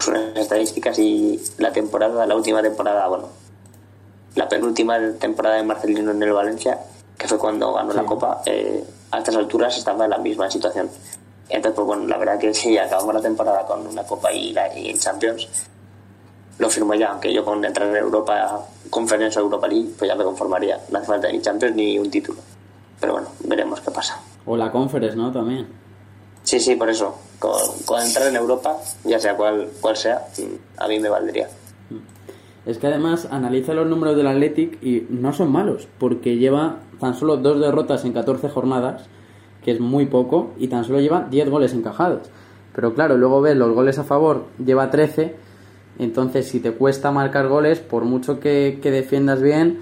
unas 0.08 0.36
estadísticas 0.36 0.98
y 0.98 1.40
la 1.58 1.72
temporada, 1.72 2.26
la 2.26 2.34
última 2.34 2.62
temporada, 2.62 3.06
bueno, 3.08 3.28
la 4.34 4.48
penúltima 4.48 4.98
temporada 5.18 5.56
de 5.56 5.62
Marcelino 5.62 6.10
en 6.10 6.22
el 6.22 6.32
Valencia, 6.32 6.78
que 7.16 7.28
fue 7.28 7.38
cuando 7.38 7.72
ganó 7.74 7.92
la 7.92 8.04
Copa, 8.04 8.42
eh, 8.46 8.82
a 9.10 9.18
estas 9.18 9.36
alturas 9.36 9.76
estaba 9.76 10.04
en 10.04 10.10
la 10.10 10.18
misma 10.18 10.50
situación. 10.50 10.88
Entonces, 11.48 11.76
pues 11.76 11.86
bueno, 11.86 12.06
la 12.06 12.16
verdad 12.16 12.38
que 12.38 12.54
si 12.54 12.78
acabamos 12.78 13.14
la 13.14 13.20
temporada 13.20 13.66
con 13.66 13.86
una 13.86 14.04
Copa 14.04 14.32
y, 14.32 14.52
la, 14.52 14.76
y 14.76 14.94
Champions, 14.94 15.46
lo 16.58 16.70
firmo 16.70 16.94
ya, 16.94 17.10
aunque 17.10 17.32
yo 17.32 17.44
con 17.44 17.64
entrar 17.64 17.88
en 17.88 17.96
Europa, 17.96 18.66
Conferencia 18.90 19.40
Europa 19.40 19.68
League, 19.68 19.90
pues 19.98 20.08
ya 20.08 20.14
me 20.14 20.24
conformaría. 20.24 20.78
No 20.90 20.98
hace 20.98 21.06
falta 21.06 21.30
ni 21.30 21.40
Champions 21.40 21.74
ni 21.74 21.98
un 21.98 22.10
título. 22.10 22.38
Pero 23.00 23.14
bueno, 23.14 23.28
veremos 23.44 23.80
qué 23.80 23.90
pasa. 23.90 24.20
O 24.46 24.56
la 24.56 24.70
Conference, 24.70 25.16
¿no? 25.16 25.32
También. 25.32 25.66
Sí, 26.42 26.60
sí, 26.60 26.76
por 26.76 26.88
eso. 26.88 27.16
Con, 27.38 28.00
entrar 28.00 28.28
en 28.28 28.36
Europa, 28.36 28.76
ya 29.04 29.18
sea 29.18 29.36
cual, 29.36 29.68
cual 29.80 29.96
sea, 29.96 30.26
a 30.78 30.88
mí 30.88 31.00
me 31.00 31.08
valdría. 31.08 31.48
Es 32.64 32.78
que 32.78 32.86
además 32.86 33.26
analiza 33.30 33.74
los 33.74 33.88
números 33.88 34.16
del 34.16 34.28
Athletic 34.28 34.80
y 34.82 35.06
no 35.10 35.32
son 35.32 35.50
malos, 35.50 35.88
porque 35.98 36.36
lleva 36.36 36.76
tan 37.00 37.14
solo 37.14 37.36
dos 37.36 37.58
derrotas 37.58 38.04
en 38.04 38.12
14 38.12 38.48
jornadas, 38.48 39.06
que 39.64 39.72
es 39.72 39.80
muy 39.80 40.06
poco, 40.06 40.52
y 40.58 40.68
tan 40.68 40.84
solo 40.84 41.00
lleva 41.00 41.26
10 41.28 41.50
goles 41.50 41.72
encajados. 41.72 42.30
Pero 42.72 42.94
claro, 42.94 43.16
luego 43.16 43.40
ves 43.40 43.56
los 43.56 43.74
goles 43.74 43.98
a 43.98 44.04
favor, 44.04 44.44
lleva 44.64 44.90
13, 44.90 45.34
Entonces, 45.98 46.48
si 46.48 46.60
te 46.60 46.72
cuesta 46.72 47.10
marcar 47.10 47.48
goles, 47.48 47.80
por 47.80 48.04
mucho 48.04 48.40
que, 48.40 48.78
que 48.82 48.90
defiendas 48.90 49.40
bien, 49.42 49.80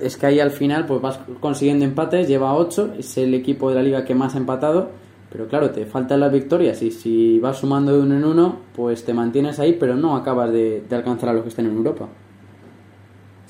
es 0.00 0.16
que 0.16 0.26
ahí 0.26 0.40
al 0.40 0.50
final 0.50 0.86
pues 0.86 1.00
vas 1.00 1.18
consiguiendo 1.40 1.84
empates, 1.84 2.26
lleva 2.26 2.54
8, 2.54 2.94
es 2.98 3.16
el 3.18 3.34
equipo 3.34 3.68
de 3.68 3.76
la 3.76 3.82
liga 3.82 4.04
que 4.04 4.14
más 4.14 4.34
ha 4.34 4.38
empatado, 4.38 4.90
pero 5.30 5.46
claro, 5.48 5.70
te 5.70 5.86
faltan 5.86 6.20
las 6.20 6.32
victorias 6.32 6.82
y 6.82 6.90
si 6.90 7.38
vas 7.38 7.58
sumando 7.58 7.92
de 7.92 8.00
uno 8.00 8.16
en 8.16 8.24
uno, 8.24 8.56
pues 8.74 9.04
te 9.04 9.14
mantienes 9.14 9.58
ahí, 9.60 9.74
pero 9.74 9.94
no 9.94 10.16
acabas 10.16 10.50
de, 10.52 10.82
de 10.88 10.96
alcanzar 10.96 11.28
a 11.28 11.32
los 11.34 11.42
que 11.42 11.48
estén 11.50 11.66
en 11.66 11.76
Europa. 11.76 12.08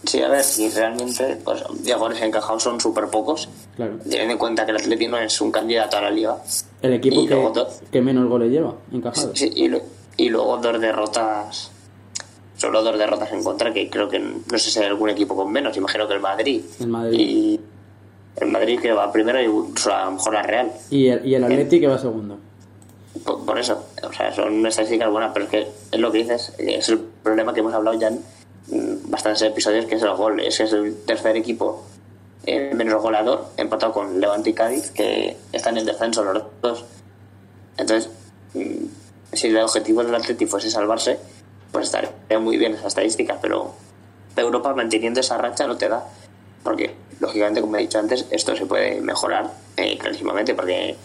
Sí, 0.05 0.21
a 0.21 0.29
ver, 0.29 0.43
si 0.43 0.69
realmente 0.69 1.39
pues, 1.45 1.63
de 1.85 1.95
goles 1.95 2.21
encajados 2.21 2.63
son 2.65 2.81
súper 2.81 3.07
pocos, 3.07 3.49
Claro. 3.77 3.95
teniendo 4.03 4.33
en 4.33 4.39
cuenta 4.39 4.65
que 4.65 4.73
el 4.73 4.77
Atleti 4.79 5.07
no 5.07 5.17
es 5.19 5.41
un 5.41 5.51
candidato 5.53 5.97
a 5.97 6.03
la 6.03 6.11
liga. 6.11 6.37
El 6.83 6.95
equipo 6.95 7.23
que, 7.25 7.35
luego 7.35 7.51
do- 7.51 7.69
que 7.91 8.03
menos 8.03 8.29
goles 8.29 8.51
lleva 8.51 8.75
encajados. 8.93 9.39
Sí, 9.39 9.51
y, 9.55 9.69
lo- 9.69 9.81
y 10.17 10.29
luego 10.29 10.59
dos 10.59 10.81
derrotas, 10.81 11.71
solo 12.63 12.81
dos 12.81 12.97
derrotas 12.97 13.33
en 13.33 13.43
contra, 13.43 13.73
que 13.73 13.91
creo 13.91 14.09
que 14.09 14.21
no 14.21 14.59
sé 14.59 14.71
si 14.71 14.79
hay 14.79 14.87
algún 14.87 15.11
equipo 15.11 15.35
con 15.35 15.51
menos, 15.51 15.77
imagino 15.77 16.07
que 16.07 16.15
el 16.15 16.21
Madrid. 16.21 16.63
El 16.79 16.87
Madrid. 16.87 17.19
Y 17.19 17.61
el 18.37 18.49
Madrid 18.53 18.79
que 18.81 18.93
va 18.93 19.11
primero 19.11 19.43
y 19.43 19.47
a 19.47 20.05
lo 20.05 20.11
mejor 20.13 20.33
la 20.33 20.43
Real. 20.43 20.73
Y 20.89 21.09
el, 21.09 21.27
y 21.27 21.35
el 21.35 21.43
Atleti 21.43 21.81
que 21.81 21.89
va 21.89 21.99
segundo. 21.99 22.39
Por, 23.25 23.45
por 23.45 23.59
eso, 23.59 23.85
o 24.01 24.13
sea, 24.13 24.33
son 24.33 24.65
estadísticas 24.65 25.11
buenas, 25.11 25.33
pero 25.35 25.47
es 25.47 25.51
que 25.51 25.67
es 25.91 26.01
lo 26.01 26.13
que 26.13 26.19
dices, 26.19 26.55
es 26.57 26.89
el 26.89 27.01
problema 27.01 27.53
que 27.53 27.61
hemos 27.61 27.75
hablado 27.75 27.99
ya 27.99 28.09
en 28.09 28.21
mm, 28.69 29.11
bastantes 29.11 29.43
episodios, 29.43 29.87
que 29.87 29.97
es 29.97 30.03
el 30.03 30.15
gol. 30.15 30.39
Es 30.39 30.59
que 30.59 30.63
es 30.63 30.73
el 30.73 30.97
tercer 31.05 31.37
equipo 31.37 31.83
eh, 32.47 32.71
menos 32.77 33.03
goleador, 33.03 33.47
empatado 33.57 33.93
con 33.93 34.21
Levante 34.21 34.51
y 34.51 34.53
Cádiz, 34.53 34.93
que 34.93 35.37
están 35.53 35.79
en 35.79 35.85
descenso 35.85 36.23
los 36.23 36.45
dos. 36.63 36.85
Entonces, 37.77 38.09
mm, 38.55 38.85
si 39.33 39.49
el 39.49 39.57
objetivo 39.59 40.05
del 40.05 40.15
Atleti 40.15 40.47
fuese 40.47 40.71
salvarse, 40.71 41.19
pues 41.73 41.87
estaría 41.87 42.39
muy 42.39 42.59
bien 42.59 42.75
esa 42.75 42.89
estadística, 42.89 43.39
pero 43.41 43.75
Europa 44.37 44.75
manteniendo 44.75 45.21
esa 45.21 45.39
racha 45.39 45.67
no 45.67 45.77
te 45.77 45.89
da. 45.89 46.07
Porque, 46.63 46.95
lógicamente, 47.19 47.61
como 47.61 47.77
he 47.77 47.81
dicho 47.81 47.99
antes, 47.99 48.27
esto 48.31 48.55
se 48.55 48.67
puede 48.67 49.01
mejorar 49.01 49.51
eh, 49.77 49.99
clarísimamente, 49.99 50.55
porque 50.55 50.97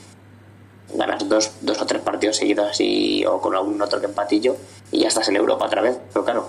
ganas 0.94 1.28
dos, 1.28 1.52
dos 1.62 1.82
o 1.82 1.86
tres 1.86 2.02
partidos 2.02 2.38
seguidos 2.38 2.70
así 2.70 3.26
o 3.26 3.42
con 3.42 3.56
algún 3.56 3.82
otro 3.82 4.02
empatillo 4.02 4.56
y 4.92 5.02
ya 5.02 5.08
estás 5.08 5.28
en 5.30 5.36
Europa 5.36 5.66
otra 5.66 5.82
vez. 5.82 5.98
Pero 6.14 6.26
claro, 6.26 6.48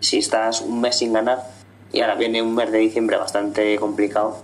si 0.00 0.18
estás 0.18 0.60
un 0.60 0.80
mes 0.80 0.98
sin 0.98 1.12
ganar 1.12 1.44
y 1.92 2.00
ahora 2.00 2.16
viene 2.16 2.42
un 2.42 2.54
mes 2.54 2.70
de 2.72 2.78
diciembre 2.78 3.16
bastante 3.16 3.78
complicado, 3.78 4.38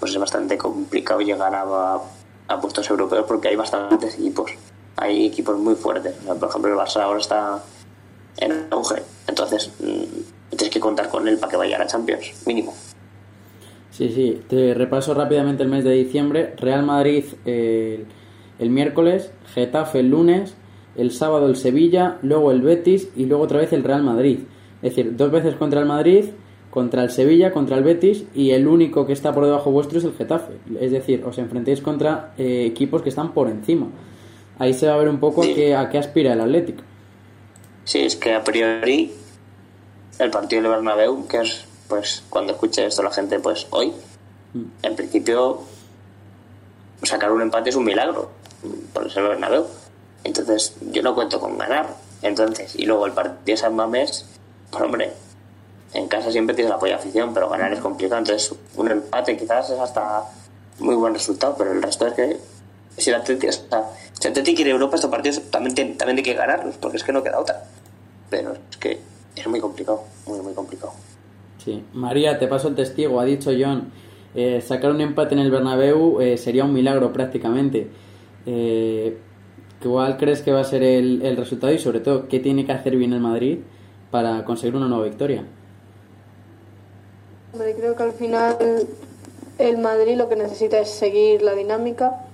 pues 0.00 0.12
es 0.12 0.18
bastante 0.18 0.58
complicado 0.58 1.20
llegar 1.20 1.54
a, 1.54 2.00
a 2.48 2.60
puestos 2.60 2.88
europeos 2.88 3.24
porque 3.26 3.48
hay 3.48 3.56
bastantes 3.56 4.14
equipos. 4.14 4.52
Hay 4.96 5.26
equipos 5.26 5.58
muy 5.58 5.74
fuertes. 5.74 6.14
Por 6.14 6.48
ejemplo, 6.48 6.72
el 6.72 6.78
Barça 6.78 7.02
ahora 7.02 7.20
está 7.20 7.62
en 8.38 8.66
auge. 8.70 9.02
Entonces, 9.28 9.70
mm, 9.80 10.56
tienes 10.56 10.70
que 10.70 10.80
contar 10.80 11.08
con 11.08 11.26
él 11.28 11.36
para 11.38 11.50
que 11.50 11.56
vaya 11.56 11.76
a 11.76 11.80
la 11.80 11.86
Champions, 11.86 12.42
mínimo. 12.46 12.74
Sí, 13.90 14.08
sí. 14.10 14.40
Te 14.48 14.74
repaso 14.74 15.12
rápidamente 15.14 15.62
el 15.62 15.68
mes 15.68 15.84
de 15.84 15.92
diciembre. 15.92 16.54
Real 16.56 16.84
Madrid 16.84 17.24
eh, 17.44 18.04
el 18.58 18.70
miércoles, 18.70 19.30
Getafe 19.54 20.00
el 20.00 20.08
lunes, 20.08 20.54
el 20.96 21.10
sábado 21.10 21.46
el 21.46 21.56
Sevilla, 21.56 22.18
luego 22.22 22.50
el 22.52 22.62
Betis 22.62 23.08
y 23.16 23.26
luego 23.26 23.44
otra 23.44 23.58
vez 23.58 23.72
el 23.72 23.84
Real 23.84 24.02
Madrid. 24.02 24.40
Es 24.82 24.94
decir, 24.96 25.16
dos 25.16 25.30
veces 25.30 25.54
contra 25.56 25.80
el 25.80 25.86
Madrid, 25.86 26.24
contra 26.70 27.02
el 27.02 27.10
Sevilla, 27.10 27.52
contra 27.52 27.76
el 27.76 27.84
Betis 27.84 28.24
y 28.34 28.52
el 28.52 28.66
único 28.66 29.06
que 29.06 29.12
está 29.12 29.32
por 29.34 29.44
debajo 29.44 29.70
vuestro 29.70 29.98
es 29.98 30.04
el 30.04 30.14
Getafe. 30.14 30.54
Es 30.80 30.90
decir, 30.90 31.22
os 31.24 31.36
enfrentéis 31.38 31.82
contra 31.82 32.32
eh, 32.38 32.64
equipos 32.66 33.02
que 33.02 33.10
están 33.10 33.32
por 33.34 33.48
encima. 33.48 33.88
Ahí 34.58 34.72
se 34.72 34.86
va 34.86 34.94
a 34.94 34.98
ver 34.98 35.08
un 35.08 35.18
poco 35.18 35.42
Sí. 35.42 35.52
a, 35.52 35.54
qué, 35.54 35.74
a 35.74 35.90
qué 35.90 35.98
aspira 35.98 36.32
el 36.32 36.40
Atlético. 36.40 36.82
Sí, 37.84 38.00
es 38.00 38.16
que 38.16 38.34
a 38.34 38.44
priori 38.44 39.14
el 40.18 40.30
partido 40.30 40.62
del 40.62 40.70
Bernabéu, 40.70 41.26
que 41.26 41.38
es 41.38 41.64
pues 41.88 42.22
cuando 42.30 42.52
escuche 42.52 42.86
esto 42.86 43.02
la 43.02 43.10
gente, 43.10 43.38
pues 43.38 43.66
hoy, 43.70 43.92
en 44.82 44.96
principio 44.96 45.60
sacar 47.02 47.32
un 47.32 47.42
empate 47.42 47.70
es 47.70 47.76
un 47.76 47.84
milagro, 47.84 48.30
por 48.92 49.10
ser 49.10 49.24
el 49.24 49.30
Bernabéu. 49.30 49.66
Entonces 50.24 50.74
yo 50.90 51.02
no 51.02 51.14
cuento 51.14 51.40
con 51.40 51.58
ganar. 51.58 51.94
Entonces, 52.22 52.76
y 52.76 52.86
luego 52.86 53.06
el 53.06 53.12
partido 53.12 53.42
de 53.44 53.56
San 53.56 53.74
Mamés, 53.74 54.26
pues 54.70 54.82
hombre, 54.82 55.12
en 55.92 56.08
casa 56.08 56.30
siempre 56.30 56.54
tienes 56.54 56.70
la 56.70 56.76
apoyo 56.76 56.94
afición, 56.94 57.34
pero 57.34 57.48
ganar 57.48 57.72
es 57.72 57.80
complicado. 57.80 58.20
Entonces, 58.20 58.54
un 58.76 58.90
empate 58.90 59.36
quizás 59.36 59.70
es 59.70 59.78
hasta 59.78 60.24
muy 60.78 60.94
buen 60.94 61.12
resultado, 61.14 61.56
pero 61.58 61.72
el 61.72 61.82
resto 61.82 62.06
es 62.06 62.14
que 62.14 62.38
si 62.96 63.10
el 63.10 63.16
Atleti, 63.16 63.48
si 64.22 64.28
el 64.28 64.32
Atleti 64.32 64.54
quiere 64.54 64.70
Europa, 64.70 64.94
estos 64.94 65.10
partidos 65.10 65.42
también, 65.50 65.74
tiene- 65.74 65.94
también 65.94 66.18
hay 66.18 66.22
que 66.22 66.34
ganarlos, 66.34 66.76
porque 66.76 66.96
es 66.96 67.02
que 67.02 67.12
no 67.12 67.24
queda 67.24 67.40
otra. 67.40 67.64
Pero 68.30 68.52
es 68.70 68.76
que 68.76 69.00
es 69.34 69.46
muy 69.48 69.58
complicado, 69.58 70.04
muy, 70.26 70.40
muy 70.40 70.54
complicado. 70.54 70.92
Sí. 71.58 71.82
María, 71.92 72.38
te 72.38 72.46
paso 72.46 72.68
el 72.68 72.76
testigo. 72.76 73.18
Ha 73.18 73.24
dicho 73.24 73.50
John, 73.58 73.90
eh, 74.36 74.60
sacar 74.60 74.92
un 74.92 75.00
empate 75.00 75.34
en 75.34 75.40
el 75.40 75.50
Bernabéu 75.50 76.20
eh, 76.20 76.36
sería 76.36 76.64
un 76.64 76.72
milagro 76.72 77.12
prácticamente. 77.12 77.88
Eh, 78.46 79.18
¿Cuál 79.82 80.16
crees 80.18 80.40
que 80.42 80.52
va 80.52 80.60
a 80.60 80.64
ser 80.64 80.84
el, 80.84 81.22
el 81.22 81.36
resultado 81.36 81.72
y 81.72 81.78
sobre 81.80 81.98
todo 81.98 82.28
qué 82.28 82.38
tiene 82.38 82.64
que 82.64 82.70
hacer 82.70 82.96
bien 82.96 83.12
el 83.12 83.20
Madrid 83.20 83.58
para 84.12 84.44
conseguir 84.44 84.76
una 84.76 84.86
nueva 84.86 85.04
victoria? 85.04 85.44
Hombre, 87.52 87.74
creo 87.74 87.96
que 87.96 88.02
al 88.04 88.12
final 88.12 88.56
el 89.58 89.78
Madrid 89.78 90.16
lo 90.16 90.28
que 90.28 90.36
necesita 90.36 90.78
es 90.78 90.88
seguir 90.90 91.42
la 91.42 91.54
dinámica. 91.54 92.26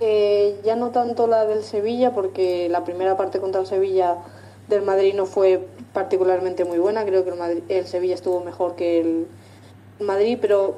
Eh, 0.00 0.60
ya 0.64 0.76
no 0.76 0.90
tanto 0.90 1.26
la 1.26 1.46
del 1.46 1.62
Sevilla, 1.62 2.12
porque 2.12 2.68
la 2.68 2.84
primera 2.84 3.16
parte 3.16 3.40
contra 3.40 3.60
el 3.60 3.66
Sevilla 3.66 4.18
del 4.68 4.82
Madrid 4.82 5.14
no 5.14 5.26
fue 5.26 5.66
particularmente 5.92 6.64
muy 6.64 6.78
buena. 6.78 7.04
Creo 7.04 7.24
que 7.24 7.30
el, 7.30 7.36
Madrid- 7.36 7.62
el 7.68 7.86
Sevilla 7.86 8.14
estuvo 8.14 8.40
mejor 8.40 8.74
que 8.74 9.00
el 9.00 9.26
Madrid, 10.00 10.38
pero 10.40 10.76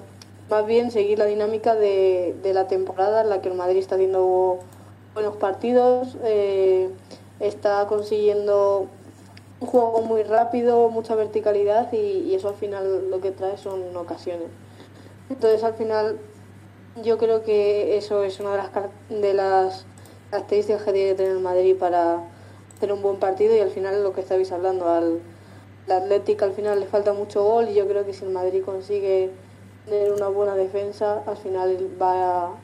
más 0.50 0.66
bien 0.66 0.90
seguir 0.90 1.18
la 1.18 1.24
dinámica 1.24 1.74
de, 1.74 2.36
la 2.44 2.68
temporada 2.68 3.22
en 3.22 3.30
la 3.30 3.40
que 3.40 3.48
el 3.48 3.54
Madrid 3.54 3.78
está 3.78 3.94
haciendo 3.96 4.58
buenos 5.14 5.36
partidos, 5.36 6.16
eh, 6.24 6.90
está 7.40 7.86
consiguiendo 7.86 8.86
un 9.60 9.66
juego 9.66 10.02
muy 10.02 10.22
rápido, 10.22 10.90
mucha 10.90 11.14
verticalidad 11.14 11.90
y 11.92 12.34
eso 12.34 12.48
al 12.48 12.54
final 12.54 13.10
lo 13.10 13.20
que 13.20 13.30
trae 13.30 13.56
son 13.56 13.96
ocasiones. 13.96 14.48
Entonces 15.30 15.64
al 15.64 15.74
final 15.74 16.18
yo 17.02 17.18
creo 17.18 17.42
que 17.42 17.96
eso 17.96 18.24
es 18.24 18.40
una 18.40 18.52
de 18.52 18.56
las, 18.56 18.70
de 19.08 19.34
las 19.34 19.86
características 20.30 20.82
que 20.82 20.92
tiene 20.92 21.10
que 21.10 21.14
tener 21.16 21.32
el 21.32 21.42
Madrid 21.42 21.76
para 21.76 22.22
hacer 22.76 22.92
un 22.92 23.02
buen 23.02 23.16
partido 23.16 23.56
y 23.56 23.60
al 23.60 23.70
final 23.70 24.02
lo 24.02 24.12
que 24.12 24.20
estabais 24.20 24.52
hablando, 24.52 24.88
al 24.88 25.20
al 25.88 26.02
Atlético 26.02 26.44
al 26.44 26.52
final 26.52 26.80
le 26.80 26.86
falta 26.86 27.12
mucho 27.12 27.42
gol 27.44 27.68
y 27.70 27.74
yo 27.74 27.86
creo 27.86 28.04
que 28.04 28.12
si 28.12 28.24
el 28.24 28.32
Madrid 28.32 28.62
consigue 28.64 29.30
tener 29.84 30.12
una 30.12 30.28
buena 30.28 30.56
defensa, 30.56 31.22
al 31.26 31.36
final 31.36 31.76
va 32.00 32.54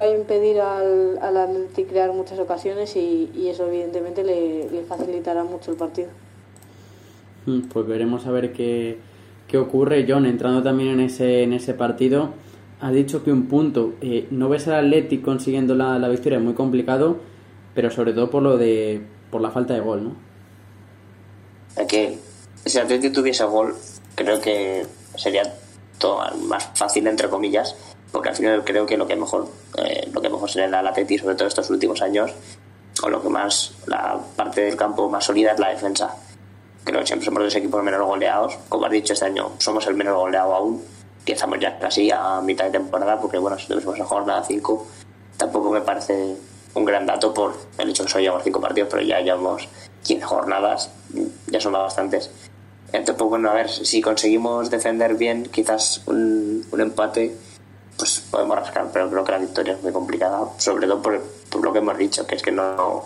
a, 0.00 0.08
impedir 0.08 0.60
al, 0.60 1.18
Atlético 1.20 1.90
crear 1.90 2.12
muchas 2.12 2.38
ocasiones 2.38 2.96
y, 2.96 3.48
eso 3.48 3.66
evidentemente 3.66 4.24
le, 4.24 4.70
le 4.70 4.82
facilitará 4.82 5.44
mucho 5.44 5.70
el 5.72 5.76
partido. 5.76 6.08
Mm, 7.46 7.62
Pues 7.68 7.86
veremos 7.86 8.26
a 8.26 8.30
ver 8.30 8.52
qué, 8.52 8.98
qué 9.46 9.58
ocurre. 9.58 10.06
John, 10.08 10.24
entrando 10.24 10.62
también 10.62 10.88
en 10.90 11.00
ese, 11.00 11.42
en 11.42 11.52
ese 11.52 11.74
partido, 11.74 12.30
ha 12.80 12.90
dicho 12.90 13.24
que 13.24 13.32
un 13.32 13.46
punto. 13.46 13.94
eh, 14.00 14.28
no 14.30 14.48
ves 14.48 14.68
al 14.68 14.86
Atlético 14.86 15.26
consiguiendo 15.26 15.74
la, 15.74 15.98
la 15.98 16.08
victoria, 16.08 16.38
es 16.38 16.44
muy 16.44 16.54
complicado, 16.54 17.18
pero 17.74 17.90
sobre 17.90 18.12
todo 18.12 18.30
por 18.30 18.42
lo 18.42 18.56
de 18.56 19.02
por 19.30 19.40
la 19.40 19.50
falta 19.50 19.74
de 19.74 19.80
gol, 19.80 20.04
¿no? 20.04 20.16
Es 21.76 21.86
que 21.86 22.18
si 22.64 22.78
el 22.78 23.12
tuviese 23.12 23.44
gol, 23.44 23.74
creo 24.14 24.40
que 24.40 24.86
sería 25.16 25.42
todo 25.98 26.20
más 26.46 26.70
fácil, 26.74 27.06
entre 27.06 27.28
comillas, 27.28 27.76
porque 28.10 28.30
al 28.30 28.36
final 28.36 28.64
creo 28.64 28.86
que 28.86 28.96
lo 28.96 29.06
que 29.06 29.16
mejor, 29.16 29.48
eh, 29.76 30.08
lo 30.12 30.20
que 30.20 30.30
mejor 30.30 30.50
se 30.50 30.60
le 30.60 30.68
da 30.68 30.80
al 30.80 30.86
Atleti, 30.88 31.18
sobre 31.18 31.34
todo 31.34 31.46
estos 31.46 31.70
últimos 31.70 32.00
años, 32.02 32.32
o 33.02 33.08
lo 33.08 33.22
que 33.22 33.28
más, 33.28 33.74
la 33.86 34.18
parte 34.36 34.62
del 34.62 34.76
campo 34.76 35.08
más 35.08 35.24
sólida 35.24 35.52
es 35.52 35.58
la 35.60 35.68
defensa. 35.68 36.16
Creo 36.84 37.00
que 37.00 37.06
siempre 37.06 37.26
somos 37.26 37.42
los 37.42 37.54
equipos 37.54 37.82
menos 37.82 38.04
goleados. 38.04 38.58
Como 38.68 38.86
has 38.86 38.92
dicho, 38.92 39.12
este 39.12 39.26
año 39.26 39.52
somos 39.58 39.86
el 39.86 39.94
menos 39.94 40.16
goleado 40.16 40.54
aún, 40.54 40.82
que 41.24 41.32
estamos 41.32 41.58
ya 41.60 41.78
casi 41.78 42.10
a 42.10 42.40
mitad 42.40 42.66
de 42.66 42.72
temporada, 42.72 43.20
porque 43.20 43.38
bueno, 43.38 43.56
si 43.58 43.64
estuvimos 43.64 43.98
en 43.98 44.04
jornada 44.04 44.42
5, 44.44 44.86
tampoco 45.36 45.70
me 45.70 45.80
parece 45.80 46.36
un 46.74 46.84
gran 46.84 47.06
dato 47.06 47.34
por 47.34 47.54
el 47.78 47.90
hecho 47.90 48.04
que 48.04 48.10
solo 48.10 48.22
llevamos 48.22 48.44
5 48.44 48.60
partidos, 48.60 48.88
pero 48.90 49.02
ya 49.02 49.20
llevamos 49.20 49.68
15 50.04 50.24
jornadas, 50.24 50.90
ya 51.46 51.60
son 51.60 51.72
bastantes. 51.72 52.30
Entonces, 52.88 53.16
pues 53.18 53.28
bueno, 53.28 53.50
a 53.50 53.54
ver, 53.54 53.68
si 53.68 54.00
conseguimos 54.00 54.70
defender 54.70 55.14
bien, 55.14 55.44
quizás 55.44 56.02
un, 56.06 56.66
un 56.70 56.80
empate, 56.80 57.36
pues 57.98 58.20
podemos 58.30 58.56
rascar, 58.56 58.88
pero 58.92 59.10
creo 59.10 59.24
que 59.24 59.32
la 59.32 59.38
victoria 59.38 59.74
es 59.74 59.82
muy 59.82 59.92
complicada, 59.92 60.48
sobre 60.56 60.86
todo 60.86 61.02
por, 61.02 61.20
por 61.50 61.62
lo 61.62 61.72
que 61.72 61.80
hemos 61.80 61.98
dicho, 61.98 62.26
que 62.26 62.36
es 62.36 62.42
que 62.42 62.52
no, 62.52 63.04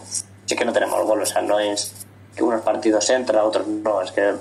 es 0.49 0.57
que 0.57 0.65
no 0.65 0.73
tenemos 0.73 1.05
gol, 1.05 1.23
o 1.23 1.27
sea, 1.27 1.43
no 1.43 1.59
es 1.59 1.93
que 2.37 2.45
unos 2.45 2.61
partidos 2.61 3.09
entran, 3.11 3.45
otros 3.45 3.67
no, 3.67 4.03
es 4.03 4.13
que 4.13 4.35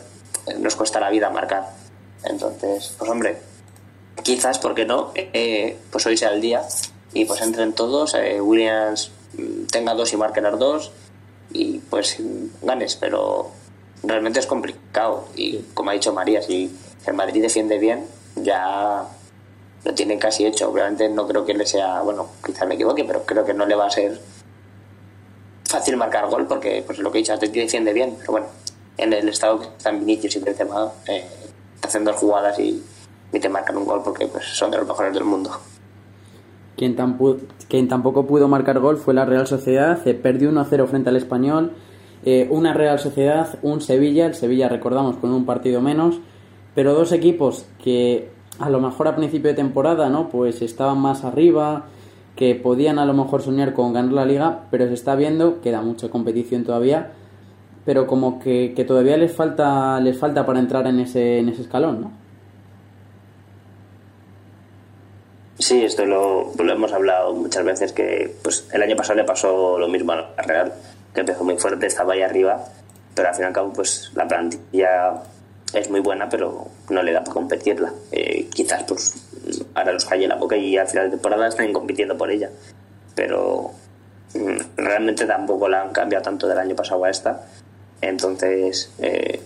nos 0.60 0.76
cuesta 0.76 1.00
la 1.00 1.10
vida 1.10 1.30
marcar. 1.30 1.70
Entonces, 2.24 2.94
pues 2.98 3.10
hombre, 3.10 3.42
quizás, 4.24 4.60
¿por 4.60 4.76
qué 4.76 4.86
no? 4.86 5.12
Eh, 5.16 5.78
pues 5.92 6.06
hoy 6.06 6.18
sea 6.18 6.34
el 6.34 6.42
día 6.42 6.64
y 7.14 7.26
pues 7.26 7.42
entren 7.42 7.74
todos, 7.74 8.14
eh, 8.16 8.40
Williams 8.40 9.12
mm, 9.38 9.66
tenga 9.66 9.94
dos 9.94 10.14
y 10.14 10.18
marque 10.18 10.42
las 10.42 10.58
dos 10.58 10.92
y 11.52 11.80
pues 11.80 12.18
ganes, 12.62 12.96
pero 12.96 13.52
realmente 14.04 14.40
es 14.40 14.48
complicado. 14.48 15.28
Y 15.36 15.60
como 15.74 15.90
ha 15.90 15.94
dicho 15.94 16.14
María, 16.14 16.42
si 16.42 16.76
el 17.06 17.14
Madrid 17.14 17.42
defiende 17.42 17.78
bien, 17.78 18.06
ya 18.36 19.06
lo 19.84 19.94
tiene 19.94 20.18
casi 20.18 20.46
hecho. 20.46 20.70
Obviamente 20.70 21.10
no 21.10 21.28
creo 21.28 21.46
que 21.46 21.54
le 21.54 21.66
sea, 21.66 22.02
bueno, 22.02 22.30
quizás 22.46 22.68
me 22.68 22.76
equivoque, 22.76 23.04
pero 23.04 23.24
creo 23.26 23.46
que 23.46 23.54
no 23.54 23.66
le 23.66 23.76
va 23.76 23.88
a 23.88 23.92
ser 23.92 24.20
fácil 25.66 25.98
marcar 25.98 26.28
gol 26.28 26.48
porque, 26.48 26.84
pues 26.86 27.00
lo 27.00 27.12
que 27.12 27.20
he 27.20 27.22
dicho, 27.22 27.34
Atleti 27.34 27.60
defiende 27.60 27.94
bien. 27.94 28.16
Pero 28.20 28.32
bueno, 28.32 28.48
en 28.98 29.14
el 29.14 29.30
estado 29.30 29.60
que 29.60 29.68
están 29.68 30.00
Vinicius 30.00 30.36
y 30.36 30.40
Benzema, 30.40 30.92
eh, 31.08 31.26
hacen 31.82 32.04
dos 32.04 32.16
jugadas 32.18 32.60
y, 32.60 32.84
y, 33.32 33.40
te 33.40 33.50
marcan 33.50 33.78
un 33.78 33.86
gol 33.86 34.02
porque 34.04 34.28
pues, 34.28 34.46
son 34.46 34.72
de 34.72 34.78
los 34.78 34.88
mejores 34.88 35.14
del 35.14 35.24
mundo. 35.24 35.52
Quien, 36.76 36.96
quien 37.68 37.88
tampoco 37.88 38.26
pudo 38.26 38.48
marcar 38.48 38.80
gol 38.80 38.98
fue 38.98 39.14
la 39.14 39.26
Real 39.26 39.46
Sociedad, 39.46 40.00
perdió 40.22 40.52
1-0 40.52 40.88
frente 40.88 41.10
al 41.10 41.16
Español. 41.16 41.74
Eh, 42.24 42.48
una 42.50 42.74
Real 42.74 43.00
Sociedad, 43.00 43.60
un 43.62 43.82
Sevilla, 43.82 44.26
el 44.26 44.36
Sevilla 44.36 44.70
recordamos 44.70 45.18
con 45.18 45.32
un 45.32 45.46
partido 45.46 45.82
menos, 45.82 46.20
pero 46.76 46.94
dos 46.94 47.12
equipos 47.12 47.66
que 47.84 48.30
a 48.60 48.70
lo 48.70 48.80
mejor 48.80 49.08
a 49.08 49.16
principio 49.16 49.50
de 49.50 49.56
temporada, 49.56 50.10
¿no? 50.10 50.30
Pues 50.30 50.62
estaban 50.62 51.00
más 51.00 51.24
arriba, 51.24 51.86
que 52.36 52.56
podían 52.56 53.00
a 53.00 53.06
lo 53.06 53.14
mejor 53.14 53.42
soñar 53.42 53.74
con 53.74 53.94
ganar 53.94 54.14
la 54.14 54.26
liga, 54.26 54.66
pero 54.72 54.88
se 54.88 54.94
está 54.94 55.16
viendo, 55.16 55.62
queda 55.62 55.82
mucha 55.82 56.10
competición 56.10 56.64
todavía, 56.64 57.12
pero 57.86 58.08
como 58.08 58.40
que, 58.40 58.74
que 58.76 58.86
todavía 58.86 59.18
les 59.18 59.32
falta, 59.34 60.00
les 60.00 60.18
falta 60.18 60.46
para 60.46 60.60
entrar 60.60 60.88
en 60.88 61.00
ese, 61.00 61.40
en 61.40 61.50
ese 61.50 61.64
escalón, 61.64 62.02
¿no? 62.02 62.12
Sí, 65.62 65.86
esto 65.86 66.06
lo, 66.08 66.52
lo, 66.58 66.74
hemos 66.74 66.92
hablado 66.92 67.34
muchas 67.34 67.64
veces 67.64 67.94
que 67.94 68.36
pues 68.42 68.68
el 68.74 68.82
año 68.82 68.96
pasado 68.96 69.18
le 69.18 69.26
pasó 69.26 69.78
lo 69.78 69.88
mismo 69.88 70.12
a 70.14 70.42
Real, 70.42 70.74
que 71.14 71.20
empezó 71.20 71.44
muy 71.44 71.56
fuerte, 71.58 71.86
estaba 71.86 72.14
ahí 72.14 72.24
arriba, 72.24 72.66
pero 73.14 73.28
al 73.28 73.36
fin 73.36 73.44
y 73.44 73.48
al 73.48 73.54
cabo 73.54 73.72
pues 73.72 74.12
la 74.16 74.28
plantilla 74.28 75.22
es 75.72 75.88
muy 75.92 76.00
buena, 76.00 76.28
pero 76.30 76.66
no 76.90 77.04
le 77.04 77.12
da 77.12 77.20
para 77.20 77.34
competirla. 77.34 77.94
Eh, 78.12 78.50
quizás 78.52 78.84
pues 78.86 79.24
ahora 79.76 79.94
los 79.94 80.06
calle 80.06 80.28
la 80.28 80.36
boca 80.36 80.58
y 80.58 80.78
al 80.78 80.88
final 80.88 81.06
de 81.06 81.12
temporada 81.12 81.48
están 81.48 81.72
compitiendo 81.72 82.18
por 82.18 82.32
ella. 82.32 82.50
Pero 83.14 83.70
mm, 84.34 84.78
realmente 84.78 85.28
tampoco 85.28 85.70
la 85.70 85.84
han 85.84 85.92
cambiado 85.92 86.24
tanto 86.24 86.48
del 86.48 86.58
año 86.58 86.76
pasado 86.76 87.06
a 87.06 87.12
esta. 87.12 87.46
Entonces, 88.02 88.92
eh, 88.98 89.40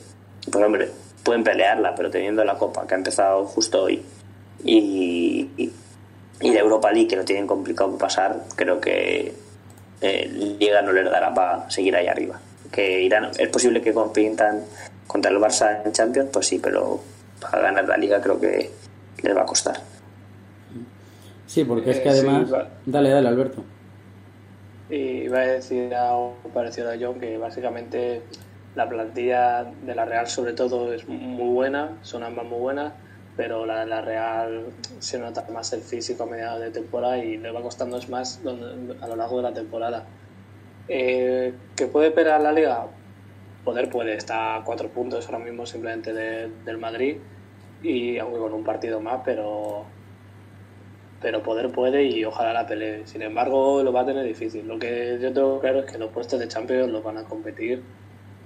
pues 0.50 0.64
hombre, 0.64 0.92
pueden 1.24 1.44
pelearla, 1.44 1.94
pero 1.94 2.10
teniendo 2.10 2.46
la 2.46 2.56
Copa 2.58 2.88
que 2.88 2.94
ha 2.94 2.98
empezado 2.98 3.46
justo 3.48 3.84
hoy 3.84 4.02
y, 4.66 5.50
y, 5.58 5.72
la 6.42 6.60
Europa 6.60 6.92
League 6.92 7.08
que 7.08 7.16
lo 7.16 7.26
tienen 7.26 7.48
complicado 7.48 7.98
pasar, 7.98 8.44
creo 8.56 8.80
que 8.80 9.34
eh, 10.02 10.56
Liga 10.60 10.82
no 10.82 10.92
les 10.92 11.06
dará 11.06 11.34
para 11.34 11.70
seguir 11.70 11.96
ahí 11.96 12.08
arriba. 12.08 12.40
Que 12.72 13.02
irán, 13.02 13.32
es 13.38 13.50
posible 13.50 13.82
que 13.82 13.94
compitan 13.94 14.64
contra 15.08 15.32
el 15.32 15.38
Barça 15.38 15.82
en 15.86 15.92
Champions, 15.92 16.30
pues 16.32 16.48
sí, 16.48 16.60
pero 16.60 17.00
para 17.40 17.62
ganar 17.62 17.88
la 17.88 17.98
liga 17.98 18.22
creo 18.22 18.40
que 18.40 18.72
les 19.22 19.36
va 19.36 19.42
a 19.42 19.46
costar. 19.46 19.78
Sí, 21.46 21.64
porque 21.64 21.92
es 21.92 22.00
que 22.00 22.10
eh, 22.10 22.12
además... 22.12 22.50
Dale, 22.86 23.10
dale, 23.10 23.28
Alberto. 23.28 23.64
Y 24.90 25.24
iba 25.24 25.40
a 25.40 25.48
decir 25.48 25.94
algo 25.94 26.36
parecido 26.54 26.92
a 26.92 26.96
John, 27.00 27.20
que 27.20 27.38
básicamente 27.38 28.22
la 28.76 28.90
plantilla 28.90 29.64
de 29.64 29.96
la 29.96 30.06
Real 30.06 30.28
sobre 30.28 30.54
todo 30.54 30.94
es 30.94 31.08
muy 31.08 31.54
buena, 31.54 31.98
son 32.02 32.24
ambas 32.24 32.46
muy 32.46 32.60
buenas, 32.60 32.94
pero 33.38 33.66
la 33.66 33.82
de 33.82 33.86
la 33.88 34.02
Real 34.02 34.66
se 35.00 35.20
nota 35.20 35.46
más 35.52 35.74
el 35.74 35.82
físico 35.82 36.24
a 36.24 36.26
mediados 36.26 36.62
de 36.62 36.72
temporada 36.72 37.18
y 37.18 37.38
le 37.38 37.52
va 37.52 37.62
costando 37.62 38.00
más 38.10 38.42
a 39.02 39.08
lo 39.08 39.16
largo 39.16 39.38
de 39.38 39.44
la 39.44 39.54
temporada. 39.54 40.06
Eh, 40.88 41.54
¿Que 41.76 41.88
puede 41.88 42.08
esperar 42.08 42.42
la 42.42 42.52
liga? 42.52 42.88
poder 43.66 43.90
puede 43.90 44.14
estar 44.14 44.62
a 44.62 44.64
cuatro 44.64 44.88
puntos 44.90 45.26
ahora 45.26 45.44
mismo 45.44 45.66
simplemente 45.66 46.14
del 46.14 46.78
Madrid 46.78 47.18
y 47.82 48.18
aunque 48.20 48.40
con 48.40 48.54
un 48.54 48.64
partido 48.64 49.02
más, 49.02 49.22
pero 49.26 49.86
pero 51.22 51.42
poder 51.42 51.72
puede 51.72 52.04
y 52.04 52.24
ojalá 52.24 52.54
la 52.54 52.68
pelee. 52.68 53.08
Sin 53.08 53.24
embargo, 53.24 53.82
lo 53.82 53.92
va 53.92 54.02
a 54.02 54.06
tener 54.06 54.24
difícil. 54.24 54.68
Lo 54.68 54.78
que 54.78 55.18
yo 55.20 55.34
tengo 55.34 55.60
claro 55.60 55.80
es 55.80 55.92
que 55.92 55.98
los 55.98 56.12
puestos 56.12 56.40
de 56.40 56.48
Champions 56.48 56.92
los 56.92 57.04
van 57.04 57.18
a 57.18 57.24
competir 57.24 57.82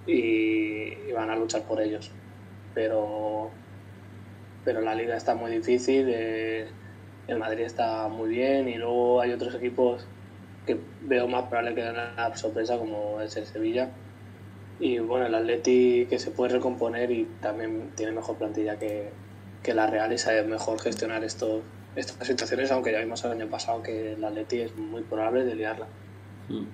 y, 0.07 1.11
van 1.11 1.29
a 1.29 1.35
luchar 1.35 1.63
por 1.63 1.81
ellos. 1.81 2.09
Pero 2.73 3.49
pero 4.65 4.81
la 4.81 4.95
liga 4.95 5.15
está 5.15 5.35
muy 5.35 5.51
difícil, 5.51 6.07
eh, 6.09 6.67
el 7.27 7.37
Madrid 7.37 7.63
está 7.63 8.07
muy 8.07 8.29
bien 8.29 8.67
y 8.67 8.75
luego 8.75 9.21
hay 9.21 9.31
otros 9.31 9.55
equipos 9.55 10.05
que 10.65 10.79
veo 11.01 11.27
más 11.27 11.45
probable 11.45 11.75
que 11.75 11.81
ganen 11.81 12.15
la 12.15 12.35
sorpresa 12.35 12.77
como 12.77 13.21
es 13.21 13.35
el 13.37 13.45
Sevilla 13.45 13.89
y 14.79 14.99
bueno, 14.99 15.25
el 15.25 15.35
Atleti 15.35 16.07
que 16.09 16.19
se 16.19 16.31
puede 16.31 16.53
recomponer 16.53 17.11
y 17.11 17.25
también 17.41 17.91
tiene 17.95 18.13
mejor 18.13 18.37
plantilla 18.37 18.77
que, 18.77 19.11
la 19.73 19.85
Real 19.85 20.11
y 20.11 20.17
sabe 20.17 20.41
mejor 20.43 20.79
gestionar 20.81 21.23
esto, 21.23 21.61
estas 21.95 22.25
situaciones, 22.25 22.71
aunque 22.71 22.91
ya 22.91 22.99
vimos 22.99 23.23
el 23.23 23.33
año 23.33 23.47
pasado 23.47 23.83
que 23.83 24.13
el 24.13 24.23
Atleti 24.23 24.61
es 24.61 24.75
muy 24.75 25.03
probable 25.03 25.43
de 25.43 25.53
liarla. 25.53 25.85
Mm. 26.47 26.65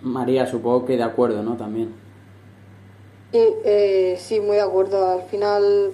María, 0.00 0.46
supongo 0.46 0.86
que 0.86 0.96
de 0.96 1.02
acuerdo, 1.02 1.42
¿no? 1.42 1.56
También. 1.56 2.05
Sí, 3.32 3.42
eh, 3.64 4.16
sí, 4.18 4.40
muy 4.40 4.56
de 4.56 4.62
acuerdo. 4.62 5.06
Al 5.08 5.22
final, 5.22 5.92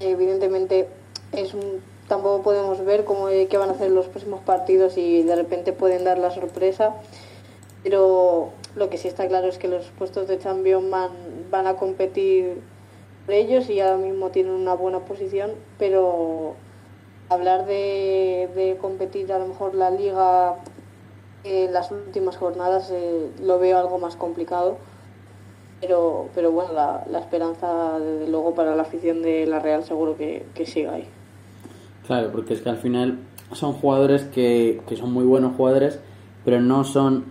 evidentemente, 0.00 0.88
es 1.32 1.54
un, 1.54 1.82
tampoco 2.08 2.42
podemos 2.42 2.84
ver 2.84 3.04
cómo 3.04 3.28
qué 3.28 3.56
van 3.56 3.70
a 3.70 3.72
hacer 3.72 3.90
los 3.90 4.06
próximos 4.06 4.40
partidos 4.40 4.96
y 4.98 5.22
de 5.22 5.36
repente 5.36 5.72
pueden 5.72 6.04
dar 6.04 6.18
la 6.18 6.30
sorpresa. 6.30 6.94
Pero 7.82 8.50
lo 8.76 8.90
que 8.90 8.98
sí 8.98 9.08
está 9.08 9.28
claro 9.28 9.48
es 9.48 9.58
que 9.58 9.68
los 9.68 9.86
puestos 9.98 10.28
de 10.28 10.38
Champions 10.38 10.90
van, 10.90 11.10
van 11.50 11.66
a 11.66 11.76
competir 11.76 12.62
por 13.26 13.34
ellos 13.34 13.68
y 13.70 13.80
ahora 13.80 13.98
mismo 13.98 14.30
tienen 14.30 14.52
una 14.52 14.74
buena 14.74 15.00
posición, 15.00 15.52
pero 15.78 16.54
hablar 17.28 17.66
de, 17.66 18.76
competir 18.80 19.32
a 19.32 19.38
lo 19.38 19.48
mejor 19.48 19.74
la 19.74 19.90
liga 19.90 20.56
en 21.44 21.72
las 21.72 21.90
últimas 21.90 22.36
jornadas 22.36 22.90
eh, 22.90 23.30
lo 23.40 23.58
veo 23.58 23.78
algo 23.78 23.98
más 23.98 24.16
complicado. 24.16 24.76
Pero, 25.86 26.28
pero 26.34 26.50
bueno, 26.50 26.72
la, 26.72 27.04
la, 27.10 27.18
esperanza, 27.18 27.98
desde 27.98 28.30
luego, 28.30 28.54
para 28.54 28.74
la 28.74 28.82
afición 28.82 29.20
de 29.20 29.44
la 29.44 29.58
Real 29.58 29.84
seguro 29.84 30.16
que, 30.16 30.46
que 30.54 30.64
siga 30.64 30.94
ahí. 30.94 31.04
Claro, 32.06 32.30
porque 32.32 32.54
es 32.54 32.62
que 32.62 32.70
al 32.70 32.78
final 32.78 33.18
son 33.52 33.74
jugadores 33.74 34.24
que, 34.24 34.80
que 34.88 34.96
son 34.96 35.12
muy 35.12 35.24
buenos 35.24 35.56
jugadores, 35.56 36.00
pero 36.44 36.60
no 36.60 36.84
son 36.84 37.24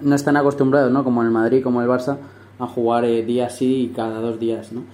no 0.00 0.14
están 0.14 0.36
acostumbrados, 0.36 0.92
¿no? 0.92 1.04
Como 1.04 1.22
el 1.22 1.30
Madrid, 1.30 1.62
como 1.62 1.82
el 1.82 1.88
Barça, 1.88 2.18
a 2.58 2.66
jugar 2.66 3.04
eh, 3.04 3.22
día 3.24 3.50
sí 3.50 3.82
y 3.84 3.88
cada 3.88 4.20
dos 4.20 4.38
días, 4.38 4.72
¿no? 4.72 4.84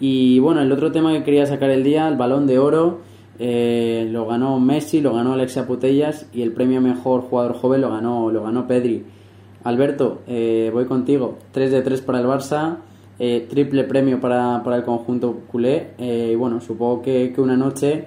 Y 0.00 0.38
bueno, 0.40 0.60
el 0.60 0.72
otro 0.72 0.92
tema 0.92 1.12
que 1.12 1.22
quería 1.22 1.46
sacar 1.46 1.70
el 1.70 1.82
día, 1.84 2.08
el 2.08 2.16
balón 2.16 2.46
de 2.46 2.58
oro, 2.58 3.00
eh, 3.38 4.08
lo 4.10 4.26
ganó 4.26 4.58
Messi, 4.60 5.00
lo 5.00 5.14
ganó 5.14 5.34
Alexia 5.34 5.66
Putellas 5.66 6.26
y 6.32 6.42
el 6.42 6.52
premio 6.52 6.80
mejor 6.80 7.22
jugador 7.22 7.54
joven 7.54 7.80
lo 7.80 7.90
ganó, 7.90 8.30
lo 8.30 8.42
ganó 8.42 8.66
Pedri. 8.66 9.04
Alberto, 9.66 10.22
eh, 10.26 10.70
voy 10.72 10.86
contigo. 10.86 11.38
3 11.52 11.70
de 11.70 11.82
3 11.82 12.00
para 12.02 12.20
el 12.20 12.26
Barça, 12.26 12.78
triple 13.48 13.84
premio 13.84 14.20
para, 14.20 14.62
para, 14.62 14.76
el 14.76 14.84
conjunto 14.84 15.40
culé. 15.50 15.88
y 15.98 16.34
bueno, 16.34 16.60
supongo 16.60 17.02
que, 17.02 17.32
que 17.34 17.40
una 17.40 17.56
noche 17.56 18.04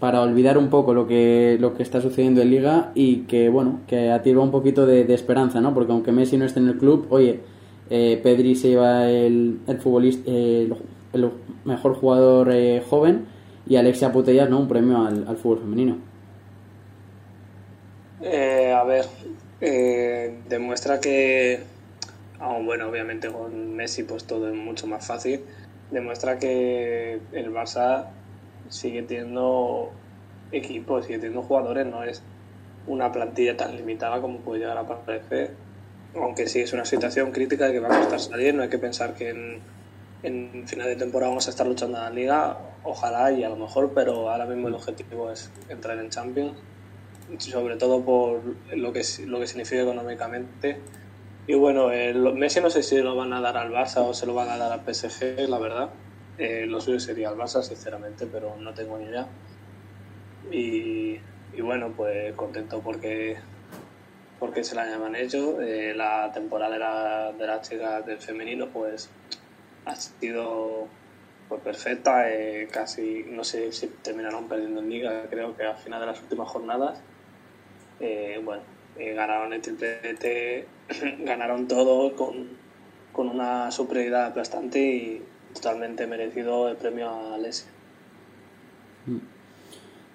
para 0.00 0.22
olvidar 0.22 0.56
un 0.56 0.70
poco 0.70 0.94
lo 0.94 1.06
que, 1.06 1.58
lo 1.60 1.74
que 1.74 1.82
está 1.82 2.00
sucediendo 2.00 2.40
en 2.40 2.50
Liga 2.50 2.90
y 2.94 3.18
que, 3.24 3.50
bueno, 3.50 3.80
que 3.86 4.10
atirba 4.10 4.42
un 4.42 4.50
poquito 4.50 4.86
de, 4.86 5.02
esperanza, 5.12 5.60
¿no? 5.60 5.74
Porque 5.74 5.92
aunque 5.92 6.10
Messi 6.10 6.38
no 6.38 6.46
esté 6.46 6.58
en 6.58 6.68
el 6.68 6.78
club, 6.78 7.06
oye, 7.10 7.40
eh, 7.90 8.18
Pedri 8.22 8.54
se 8.54 8.68
lleva 8.68 9.08
el, 9.08 9.60
el 9.66 9.78
futbolista, 9.78 10.30
el, 10.30 10.74
mejor 11.66 11.94
jugador 11.96 12.50
eh, 12.50 12.82
joven 12.88 13.26
y 13.68 13.76
Alexia 13.76 14.10
Putellas, 14.10 14.48
¿no? 14.48 14.58
Un 14.58 14.68
premio 14.68 15.04
al, 15.06 15.28
al 15.28 15.36
fútbol 15.36 15.58
femenino. 15.58 15.98
Eh, 18.22 18.72
a 18.72 18.84
ver, 18.84 19.04
demuestra 19.60 21.00
que, 21.00 21.60
ah, 22.38 22.58
bueno, 22.62 22.88
obviamente 22.88 23.28
con 23.28 23.74
Messi 23.76 24.04
pues 24.04 24.24
todo 24.24 24.48
es 24.48 24.54
mucho 24.54 24.86
más 24.86 25.06
fácil, 25.06 25.40
demuestra 25.90 26.38
que 26.38 27.20
el 27.32 27.52
Barça 27.52 28.06
sigue 28.68 29.02
teniendo 29.02 29.90
equipos, 30.52 31.06
sigue 31.06 31.18
teniendo 31.18 31.42
jugadores, 31.42 31.86
no 31.86 32.02
es 32.04 32.22
una 32.86 33.12
plantilla 33.12 33.56
tan 33.56 33.76
limitada 33.76 34.20
como 34.20 34.38
puede 34.38 34.60
llegar 34.60 34.78
a 34.78 34.86
parecer. 34.86 35.54
Aunque 36.14 36.48
sí 36.48 36.60
es 36.60 36.72
una 36.72 36.84
situación 36.84 37.30
crítica 37.30 37.66
de 37.66 37.74
que 37.74 37.80
va 37.80 37.88
a 37.88 38.00
costar 38.00 38.18
salir, 38.18 38.54
no 38.54 38.62
hay 38.62 38.68
que 38.68 38.78
pensar 38.78 39.14
que 39.14 39.30
en, 39.30 39.60
en 40.22 40.66
final 40.66 40.88
de 40.88 40.96
temporada 40.96 41.30
vamos 41.30 41.46
a 41.46 41.50
estar 41.50 41.66
luchando 41.66 41.98
en 41.98 42.04
la 42.04 42.10
liga, 42.10 42.58
ojalá 42.82 43.30
y 43.30 43.44
a 43.44 43.48
lo 43.48 43.56
mejor, 43.56 43.92
pero 43.94 44.28
ahora 44.30 44.46
mismo 44.46 44.68
el 44.68 44.74
objetivo 44.74 45.30
es 45.30 45.50
entrar 45.68 45.98
en 45.98 46.10
Champions, 46.10 46.54
sobre 47.38 47.76
todo 47.76 48.04
por 48.04 48.42
lo 48.72 48.92
que, 48.92 49.02
lo 49.26 49.40
que 49.40 49.46
significa 49.46 49.82
económicamente. 49.82 50.78
Y 51.46 51.54
bueno, 51.54 51.90
el 51.90 52.34
Messi 52.34 52.60
no 52.60 52.70
sé 52.70 52.82
si 52.82 52.98
lo 52.98 53.16
van 53.16 53.32
a 53.32 53.40
dar 53.40 53.56
al 53.56 53.72
Barça 53.72 54.02
o 54.02 54.14
se 54.14 54.26
lo 54.26 54.34
van 54.34 54.48
a 54.50 54.56
dar 54.56 54.72
al 54.72 54.94
PSG, 54.94 55.48
la 55.48 55.58
verdad. 55.58 55.90
Eh, 56.38 56.66
lo 56.66 56.80
suyo 56.80 57.00
sería 57.00 57.30
el 57.30 57.36
Barça, 57.36 57.62
sinceramente, 57.62 58.26
pero 58.26 58.56
no 58.56 58.72
tengo 58.72 58.98
ni 58.98 59.04
idea. 59.06 59.26
Y, 60.50 61.18
bueno, 61.60 61.92
pues 61.96 62.34
contento 62.34 62.80
porque 62.80 63.38
porque 64.38 64.64
se 64.64 64.74
la 64.74 64.86
llaman 64.86 65.16
ellos. 65.16 65.56
Eh, 65.60 65.92
la 65.94 66.30
temporada 66.32 66.72
de, 66.72 66.78
la, 66.78 67.32
de 67.32 67.46
las 67.46 67.68
chicas 67.68 68.06
del 68.06 68.18
femenino 68.18 68.68
pues 68.68 69.10
ha 69.84 69.94
sido 69.96 70.88
pues, 71.50 71.60
perfecta, 71.62 72.30
eh, 72.30 72.68
casi 72.70 73.24
no 73.28 73.42
sé 73.42 73.72
si 73.72 73.88
terminaron 73.88 74.48
perdiendo 74.48 74.80
en 74.80 74.88
liga, 74.88 75.26
creo 75.28 75.56
que 75.56 75.64
al 75.64 75.76
final 75.76 76.00
de 76.00 76.06
las 76.06 76.22
últimas 76.22 76.48
jornadas. 76.48 77.00
Eh, 78.00 78.40
bueno, 78.44 78.62
ganaron 78.96 79.52
el 79.52 79.60
triplete, 79.60 80.66
ganaron 81.20 81.68
todo 81.68 82.14
con, 82.16 82.48
con 83.12 83.28
una 83.28 83.70
superioridad 83.70 84.26
aplastante 84.26 84.80
y 84.80 85.22
totalmente 85.54 86.06
merecido 86.06 86.68
el 86.68 86.76
premio 86.76 87.08
a 87.08 87.34
Alessia. 87.34 87.70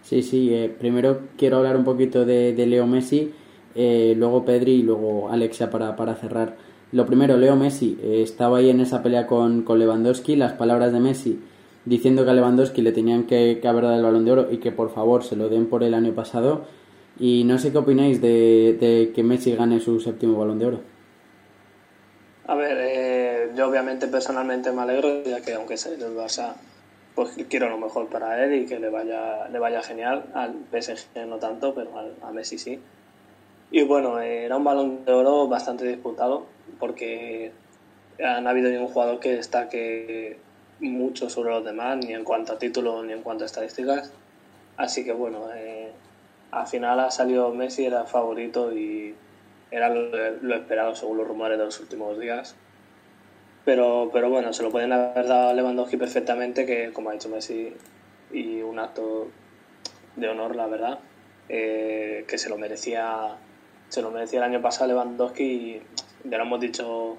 Sí, 0.03 0.21
sí, 0.21 0.71
primero 0.79 1.21
quiero 1.37 1.57
hablar 1.57 1.77
un 1.77 1.83
poquito 1.83 2.25
de, 2.25 2.53
Leo 2.67 2.85
Messi 2.85 3.33
eh, 3.73 4.13
luego 4.17 4.45
Pedri 4.45 4.73
y 4.73 4.83
luego 4.83 5.29
Alexia 5.29 5.69
para, 5.69 5.95
para 5.95 6.15
cerrar. 6.15 6.55
Lo 6.91 7.05
primero, 7.05 7.37
Leo 7.37 7.55
Messi 7.55 7.97
eh, 8.01 8.21
estaba 8.21 8.59
ahí 8.59 8.69
en 8.69 8.79
esa 8.79 9.03
pelea 9.03 9.27
con, 9.27 9.63
con, 9.63 9.79
Lewandowski, 9.79 10.35
las 10.35 10.53
palabras 10.53 10.93
de 10.93 10.99
Messi 10.99 11.39
diciendo 11.83 12.23
que 12.23 12.31
a 12.31 12.33
Lewandowski 12.33 12.81
le 12.81 12.91
tenían 12.91 13.23
que, 13.23 13.59
haber 13.67 13.83
dado 13.83 13.97
el 13.97 14.03
balón 14.03 14.25
de 14.25 14.31
oro 14.31 14.47
y 14.51 14.57
que 14.57 14.71
por 14.71 14.91
favor 14.91 15.23
se 15.23 15.35
lo 15.35 15.49
den 15.49 15.67
por 15.67 15.83
el 15.83 15.93
año 15.93 16.13
pasado. 16.13 16.65
Y 17.17 17.43
no 17.45 17.58
sé 17.58 17.71
qué 17.71 17.78
opináis 17.78 18.21
de, 18.21 19.12
que 19.13 19.23
Messi 19.23 19.56
gane 19.56 19.80
su 19.80 19.99
séptimo 19.99 20.38
balón 20.38 20.60
de 20.60 20.65
oro. 20.65 20.80
A 22.47 22.56
ver, 22.56 22.78
eh, 22.80 23.51
yo 23.56 23.67
obviamente 23.67 24.08
personalmente 24.08 24.71
me 24.71 24.82
alegro, 24.82 25.23
ya 25.23 25.41
que 25.41 25.54
aunque 25.54 25.78
sea 25.78 25.93
el 25.93 26.15
Barça, 26.15 26.56
pues 27.15 27.32
quiero 27.49 27.69
lo 27.69 27.78
mejor 27.78 28.08
para 28.08 28.43
él 28.43 28.54
y 28.54 28.65
que 28.65 28.80
le 28.80 28.89
vaya, 28.89 29.47
le 29.47 29.60
vaya 29.60 29.82
genial. 29.82 30.25
Al 30.34 30.54
PSG 30.71 31.25
no 31.28 31.38
tanto, 31.38 31.73
pero 31.73 31.91
a 32.21 32.32
Messi 32.32 32.58
sí. 32.58 32.80
Y 33.71 33.84
bueno, 33.84 34.19
era 34.19 34.58
un 34.58 34.63
balón 34.63 35.06
de 35.06 35.12
oro 35.12 35.47
bastante 35.47 35.88
disputado 35.88 36.45
porque 36.80 37.51
han 38.23 38.47
habido 38.47 38.69
un 38.80 38.88
jugador 38.88 39.19
que 39.19 39.34
destaque 39.34 40.38
mucho 40.80 41.30
sobre 41.30 41.51
los 41.51 41.65
demás, 41.65 41.97
ni 41.97 42.13
en 42.13 42.23
cuanto 42.23 42.54
a 42.54 42.60
títulos 42.60 43.06
ni 43.06 43.13
en 43.13 43.21
cuanto 43.21 43.43
a 43.43 43.47
estadísticas. 43.47 44.12
Así 44.78 45.04
que 45.04 45.13
bueno, 45.13 45.47
eh, 45.56 45.91
al 46.55 46.67
final 46.67 46.99
ha 46.99 47.11
salido 47.11 47.51
Messi, 47.53 47.85
era 47.85 48.05
favorito 48.05 48.73
y 48.73 49.13
era 49.71 49.89
lo, 49.89 50.55
esperado 50.55 50.95
según 50.95 51.17
los 51.17 51.27
rumores 51.27 51.57
de 51.57 51.65
los 51.65 51.79
últimos 51.79 52.19
días. 52.19 52.55
Pero, 53.65 54.09
pero 54.13 54.29
bueno, 54.29 54.53
se 54.53 54.63
lo 54.63 54.71
pueden 54.71 54.93
haber 54.93 55.27
dado 55.27 55.49
a 55.49 55.53
Lewandowski 55.53 55.97
perfectamente, 55.97 56.65
que 56.65 56.93
como 56.93 57.09
ha 57.09 57.13
dicho 57.13 57.29
Messi, 57.29 57.73
y 58.31 58.61
un 58.61 58.79
acto 58.79 59.27
de 60.15 60.29
honor, 60.29 60.55
la 60.55 60.67
verdad, 60.67 60.99
eh, 61.49 62.25
que 62.27 62.37
se 62.37 62.49
lo 62.49 62.57
merecía 62.57 63.37
se 63.89 64.01
lo 64.01 64.11
merecía 64.11 64.39
el 64.39 64.45
año 64.45 64.61
pasado 64.61 64.87
Lewandowski 64.87 65.43
y 65.43 65.81
ya 66.23 66.37
lo 66.37 66.43
hemos 66.43 66.59
dicho 66.59 67.17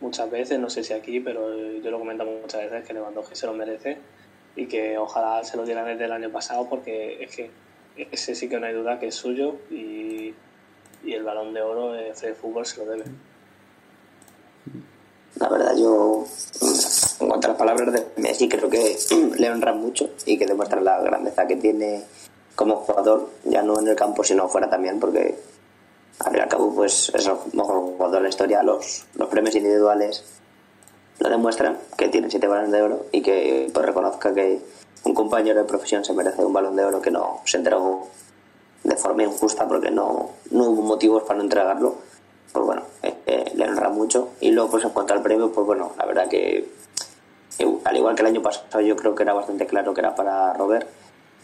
muchas 0.00 0.30
veces, 0.30 0.58
no 0.58 0.70
sé 0.70 0.82
si 0.82 0.92
aquí, 0.92 1.20
pero 1.20 1.54
yo 1.80 1.90
lo 1.90 1.98
comento 1.98 2.24
muchas 2.24 2.62
veces 2.62 2.86
que 2.86 2.94
Lewandowski 2.94 3.34
se 3.34 3.46
lo 3.46 3.52
merece 3.52 3.98
y 4.56 4.66
que 4.66 4.96
ojalá 4.98 5.44
se 5.44 5.56
lo 5.56 5.64
dieran 5.64 5.86
desde 5.86 6.06
el 6.06 6.12
año 6.12 6.30
pasado 6.30 6.68
porque 6.68 7.22
es 7.22 7.34
que 7.34 7.50
ese 8.10 8.34
sí 8.34 8.48
que 8.48 8.60
no 8.60 8.66
hay 8.66 8.74
duda 8.74 8.98
que 8.98 9.08
es 9.08 9.14
suyo 9.14 9.56
y, 9.70 10.34
el 11.04 11.24
balón 11.24 11.54
de 11.54 11.62
oro 11.62 11.92
de 11.92 12.34
Fútbol 12.34 12.66
se 12.66 12.84
lo 12.84 12.90
debe. 12.90 13.04
La 15.36 15.48
verdad, 15.48 15.76
yo, 15.76 16.26
en 17.20 17.28
cuanto 17.28 17.46
a 17.46 17.50
las 17.50 17.58
palabras 17.58 17.92
de 17.92 18.06
Messi, 18.16 18.48
creo 18.48 18.68
que 18.68 18.96
le 19.38 19.50
honran 19.50 19.80
mucho 19.80 20.10
y 20.26 20.36
que 20.36 20.46
demuestra 20.46 20.80
la 20.80 21.00
grandeza 21.00 21.46
que 21.46 21.56
tiene 21.56 22.02
como 22.56 22.76
jugador, 22.76 23.30
ya 23.44 23.62
no 23.62 23.78
en 23.78 23.88
el 23.88 23.94
campo, 23.96 24.24
sino 24.24 24.48
fuera 24.48 24.68
también, 24.68 24.98
porque 24.98 25.38
al 26.18 26.30
fin 26.32 26.38
y 26.38 26.40
al 26.40 26.48
cabo, 26.48 26.74
pues 26.74 27.12
es 27.14 27.26
el 27.26 27.34
mejor 27.52 27.76
jugador 27.76 28.16
de 28.16 28.22
la 28.22 28.28
historia. 28.28 28.62
Los, 28.64 29.06
los 29.14 29.28
premios 29.28 29.54
individuales 29.54 30.24
lo 31.18 31.28
demuestran, 31.28 31.78
que 31.96 32.08
tiene 32.08 32.30
siete 32.30 32.46
balones 32.46 32.72
de 32.72 32.82
oro 32.82 33.06
y 33.12 33.22
que 33.22 33.70
pues, 33.72 33.86
reconozca 33.86 34.32
que 34.32 34.60
un 35.04 35.14
compañero 35.14 35.60
de 35.60 35.64
profesión 35.64 36.04
se 36.04 36.12
merece 36.12 36.44
un 36.44 36.52
balón 36.52 36.76
de 36.76 36.84
oro 36.84 37.00
que 37.00 37.10
no 37.10 37.40
se 37.44 37.56
entregó 37.56 38.08
de 38.84 38.96
forma 38.96 39.22
injusta 39.24 39.66
porque 39.66 39.90
no, 39.90 40.30
no 40.50 40.64
hubo 40.64 40.82
motivos 40.82 41.22
para 41.24 41.38
no 41.38 41.44
entregarlo. 41.44 41.96
Pues 42.52 42.64
bueno, 42.64 42.82
eh, 43.02 43.14
eh, 43.26 43.52
le 43.54 43.68
honra 43.68 43.90
mucho. 43.90 44.30
Y 44.40 44.52
luego, 44.52 44.70
pues 44.70 44.84
en 44.84 44.90
cuanto 44.90 45.14
al 45.14 45.22
premio, 45.22 45.52
pues 45.52 45.66
bueno, 45.66 45.92
la 45.98 46.06
verdad 46.06 46.28
que 46.28 46.68
al 47.84 47.96
igual 47.96 48.14
que 48.14 48.22
el 48.22 48.28
año 48.28 48.42
pasado, 48.42 48.80
yo 48.80 48.96
creo 48.96 49.14
que 49.14 49.22
era 49.22 49.32
bastante 49.32 49.66
claro 49.66 49.92
que 49.94 50.00
era 50.00 50.14
para 50.14 50.52
Robert. 50.54 50.88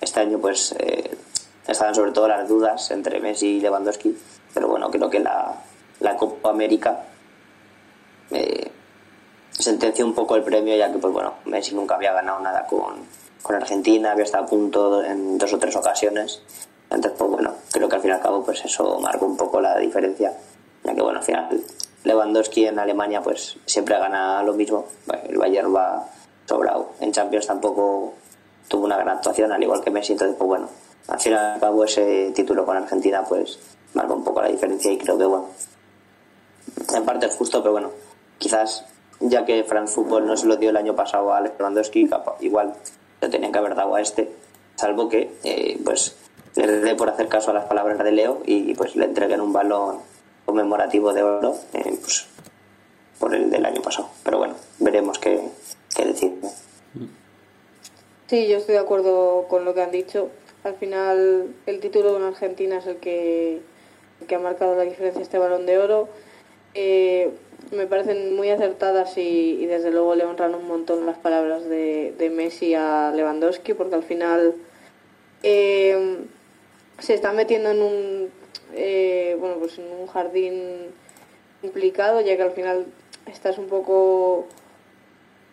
Este 0.00 0.20
año, 0.20 0.38
pues 0.38 0.74
eh, 0.78 1.16
estaban 1.66 1.94
sobre 1.94 2.12
todo 2.12 2.28
las 2.28 2.48
dudas 2.48 2.90
entre 2.90 3.20
Messi 3.20 3.56
y 3.56 3.60
Lewandowski 3.60 4.16
pero 4.54 4.68
bueno, 4.68 4.90
creo 4.90 5.10
que 5.10 5.18
la, 5.18 5.56
la 6.00 6.16
Copa 6.16 6.50
América 6.50 7.04
eh, 8.30 8.63
sentenció 9.58 10.04
un 10.04 10.14
poco 10.14 10.36
el 10.36 10.42
premio, 10.42 10.76
ya 10.76 10.90
que 10.92 10.98
pues 10.98 11.12
bueno, 11.12 11.34
Messi 11.44 11.74
nunca 11.74 11.94
había 11.94 12.12
ganado 12.12 12.40
nada 12.40 12.66
con, 12.66 12.94
con 13.42 13.56
Argentina, 13.56 14.12
había 14.12 14.24
estado 14.24 14.44
a 14.44 14.46
punto 14.46 15.02
en 15.02 15.38
dos 15.38 15.52
o 15.52 15.58
tres 15.58 15.76
ocasiones. 15.76 16.42
Entonces, 16.90 17.12
pues 17.18 17.30
bueno, 17.30 17.54
creo 17.72 17.88
que 17.88 17.96
al 17.96 18.02
fin 18.02 18.10
y 18.10 18.14
al 18.14 18.20
cabo 18.20 18.44
pues 18.44 18.64
eso 18.64 18.98
marcó 19.00 19.26
un 19.26 19.36
poco 19.36 19.60
la 19.60 19.78
diferencia, 19.78 20.32
ya 20.84 20.94
que 20.94 21.02
bueno, 21.02 21.18
al 21.18 21.24
final 21.24 21.64
Lewandowski 22.04 22.66
en 22.66 22.78
Alemania 22.78 23.22
pues 23.22 23.56
siempre 23.64 23.98
gana 23.98 24.42
lo 24.42 24.52
mismo, 24.52 24.86
el 25.28 25.38
Bayern 25.38 25.74
va 25.74 26.06
sobrado, 26.46 26.92
en 27.00 27.10
Champions 27.12 27.46
tampoco 27.46 28.14
tuvo 28.68 28.84
una 28.84 28.96
gran 28.96 29.16
actuación, 29.16 29.50
al 29.52 29.62
igual 29.62 29.82
que 29.82 29.90
Messi, 29.90 30.12
entonces 30.12 30.36
pues 30.36 30.46
bueno, 30.46 30.68
al 31.08 31.20
fin 31.20 31.32
y 31.32 31.36
al 31.36 31.58
cabo 31.58 31.84
ese 31.84 32.32
título 32.34 32.64
con 32.64 32.76
Argentina 32.76 33.24
pues 33.24 33.58
marca 33.94 34.12
un 34.12 34.24
poco 34.24 34.42
la 34.42 34.48
diferencia 34.48 34.92
y 34.92 34.98
creo 34.98 35.16
que, 35.16 35.24
bueno, 35.24 35.46
en 36.94 37.04
parte 37.04 37.26
es 37.26 37.36
justo, 37.36 37.62
pero 37.62 37.72
bueno, 37.72 37.90
quizás 38.38 38.84
ya 39.20 39.44
que 39.44 39.64
France 39.64 39.94
Football 39.94 40.26
no 40.26 40.36
se 40.36 40.46
lo 40.46 40.56
dio 40.56 40.70
el 40.70 40.76
año 40.76 40.94
pasado 40.94 41.32
a 41.32 41.40
Lewandowski, 41.40 42.08
igual 42.40 42.74
lo 43.20 43.30
tenían 43.30 43.52
que 43.52 43.58
haber 43.58 43.74
dado 43.74 43.94
a 43.94 44.00
este, 44.00 44.30
salvo 44.76 45.08
que, 45.08 45.30
eh, 45.44 45.78
pues, 45.84 46.16
le 46.56 46.66
dé 46.66 46.94
por 46.94 47.08
hacer 47.08 47.28
caso 47.28 47.50
a 47.50 47.54
las 47.54 47.64
palabras 47.64 47.98
de 47.98 48.12
Leo 48.12 48.42
y 48.44 48.74
pues 48.74 48.94
le 48.96 49.06
entreguen 49.06 49.40
un 49.40 49.52
balón 49.52 49.98
conmemorativo 50.44 51.12
de 51.12 51.22
oro, 51.22 51.56
eh, 51.72 51.98
pues, 52.00 52.26
por 53.18 53.34
el 53.34 53.50
del 53.50 53.64
año 53.64 53.82
pasado. 53.82 54.08
Pero 54.22 54.38
bueno, 54.38 54.54
veremos 54.78 55.18
qué, 55.18 55.40
qué 55.96 56.04
decir. 56.04 56.34
Sí, 58.26 58.46
yo 58.46 58.58
estoy 58.58 58.74
de 58.74 58.80
acuerdo 58.80 59.46
con 59.48 59.64
lo 59.64 59.74
que 59.74 59.82
han 59.82 59.90
dicho. 59.90 60.30
Al 60.62 60.74
final, 60.74 61.54
el 61.66 61.80
título 61.80 62.12
de 62.12 62.16
una 62.16 62.28
Argentina 62.28 62.78
es 62.78 62.86
el 62.86 62.96
que 62.96 63.62
que 64.26 64.34
ha 64.34 64.38
marcado 64.38 64.74
la 64.74 64.84
diferencia 64.84 65.22
este 65.22 65.38
balón 65.38 65.66
de 65.66 65.78
oro. 65.78 66.08
Eh, 66.74 67.32
me 67.72 67.86
parecen 67.86 68.34
muy 68.36 68.50
acertadas 68.50 69.16
y, 69.16 69.66
desde 69.66 69.90
luego 69.90 70.14
le 70.14 70.24
honran 70.24 70.54
un 70.54 70.66
montón 70.66 71.06
las 71.06 71.18
palabras 71.18 71.64
de, 71.68 72.32
Messi 72.34 72.74
a 72.74 73.12
Lewandowski 73.14 73.74
porque 73.74 73.94
al 73.94 74.02
final 74.02 74.54
eh, 75.42 76.18
se 76.98 77.14
está 77.14 77.32
metiendo 77.32 77.70
en 77.70 77.82
un 77.82 78.30
eh, 78.74 79.36
bueno 79.38 79.56
pues 79.58 79.78
en 79.78 79.90
un 79.90 80.06
jardín 80.06 80.54
complicado 81.60 82.20
ya 82.20 82.36
que 82.36 82.42
al 82.42 82.52
final 82.52 82.86
estás 83.26 83.58
un 83.58 83.68
poco 83.68 84.46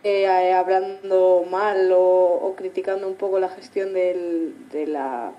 hablando 0.03 1.45
mal 1.49 1.91
o, 1.93 2.53
criticando 2.57 3.07
un 3.07 3.15
poco 3.15 3.39
la 3.39 3.49
gestión 3.49 3.93
de 3.93 4.85
la 4.87 5.33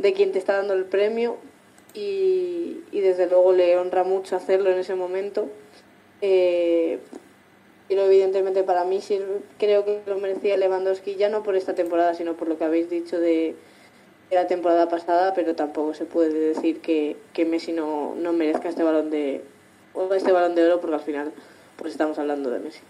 de 0.00 0.12
quien 0.12 0.32
te 0.32 0.38
está 0.38 0.56
dando 0.56 0.74
el 0.74 0.84
premio 0.84 1.36
y, 1.94 2.80
desde 2.92 3.28
luego 3.28 3.52
le 3.52 3.76
honra 3.76 4.04
mucho 4.04 4.36
hacerlo 4.36 4.70
en 4.70 4.78
ese 4.78 4.94
momento. 4.94 5.48
Eh, 6.20 6.98
pero 7.88 8.04
evidentemente 8.04 8.62
para 8.62 8.84
mí 8.84 9.00
sí 9.00 9.18
creo 9.58 9.84
que 9.84 10.00
lo 10.06 10.18
merecía 10.18 10.56
Lewandowski 10.56 11.16
ya 11.16 11.28
no 11.28 11.42
por 11.42 11.56
esta 11.56 11.74
temporada, 11.74 12.14
sino 12.14 12.34
por 12.34 12.48
lo 12.48 12.56
que 12.56 12.64
habéis 12.64 12.88
dicho 12.88 13.18
de, 13.18 13.56
la 14.30 14.46
temporada 14.46 14.88
pasada, 14.88 15.34
pero 15.34 15.56
tampoco 15.56 15.92
se 15.92 16.04
puede 16.04 16.32
decir 16.32 16.80
que, 16.80 17.16
que 17.32 17.44
Messi 17.44 17.72
no, 17.72 18.14
no 18.14 18.32
merezca 18.32 18.68
este 18.68 18.84
balón 18.84 19.10
de 19.10 19.42
este 20.14 20.30
balón 20.30 20.54
de 20.54 20.66
oro 20.66 20.80
porque 20.80 20.94
al 20.94 21.02
final 21.02 21.32
pues 21.76 21.92
estamos 21.92 22.16
hablando 22.18 22.48
de 22.50 22.60
Messi. 22.60 22.80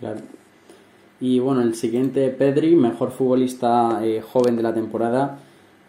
Claro. 0.00 0.20
Y 1.20 1.38
bueno, 1.38 1.62
el 1.62 1.76
siguiente 1.76 2.28
Pedri, 2.30 2.74
mejor 2.74 3.12
futbolista 3.12 4.00
eh, 4.02 4.22
joven 4.22 4.56
de 4.56 4.62
la 4.64 4.74
temporada 4.74 5.38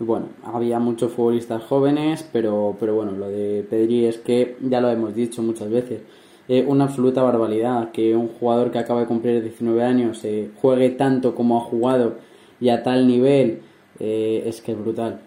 bueno, 0.06 0.28
había 0.43 0.80
muchos 0.80 1.12
futbolistas 1.12 1.63
jóvenes, 1.63 2.28
pero, 2.32 2.76
pero 2.80 2.96
bueno, 2.96 3.12
lo 3.12 3.30
de 3.30 3.65
Pedri 3.69 4.06
es 4.06 4.17
que 4.17 4.58
ya 4.62 4.82
lo 4.82 4.89
hemos 4.89 5.15
dicho 5.15 5.41
muchas 5.41 5.69
veces. 5.69 6.02
Es 6.47 6.65
una 6.67 6.86
absoluta 6.86 7.21
barbaridad 7.21 7.91
que 7.91 8.15
un 8.15 8.27
jugador 8.27 8.71
que 8.71 8.79
acaba 8.79 9.01
de 9.01 9.06
cumplir 9.06 9.41
19 9.41 9.84
años 9.84 10.23
eh, 10.25 10.51
juegue 10.62 10.89
tanto 10.89 11.36
como 11.36 11.58
ha 11.58 11.62
jugado 11.62 12.17
y 12.60 12.69
a 12.69 12.84
tal 12.84 13.08
nivel, 13.08 13.62
eh, 13.99 14.43
es 14.45 14.62
que 14.62 14.73
es 14.73 14.77
brutal. 14.79 15.21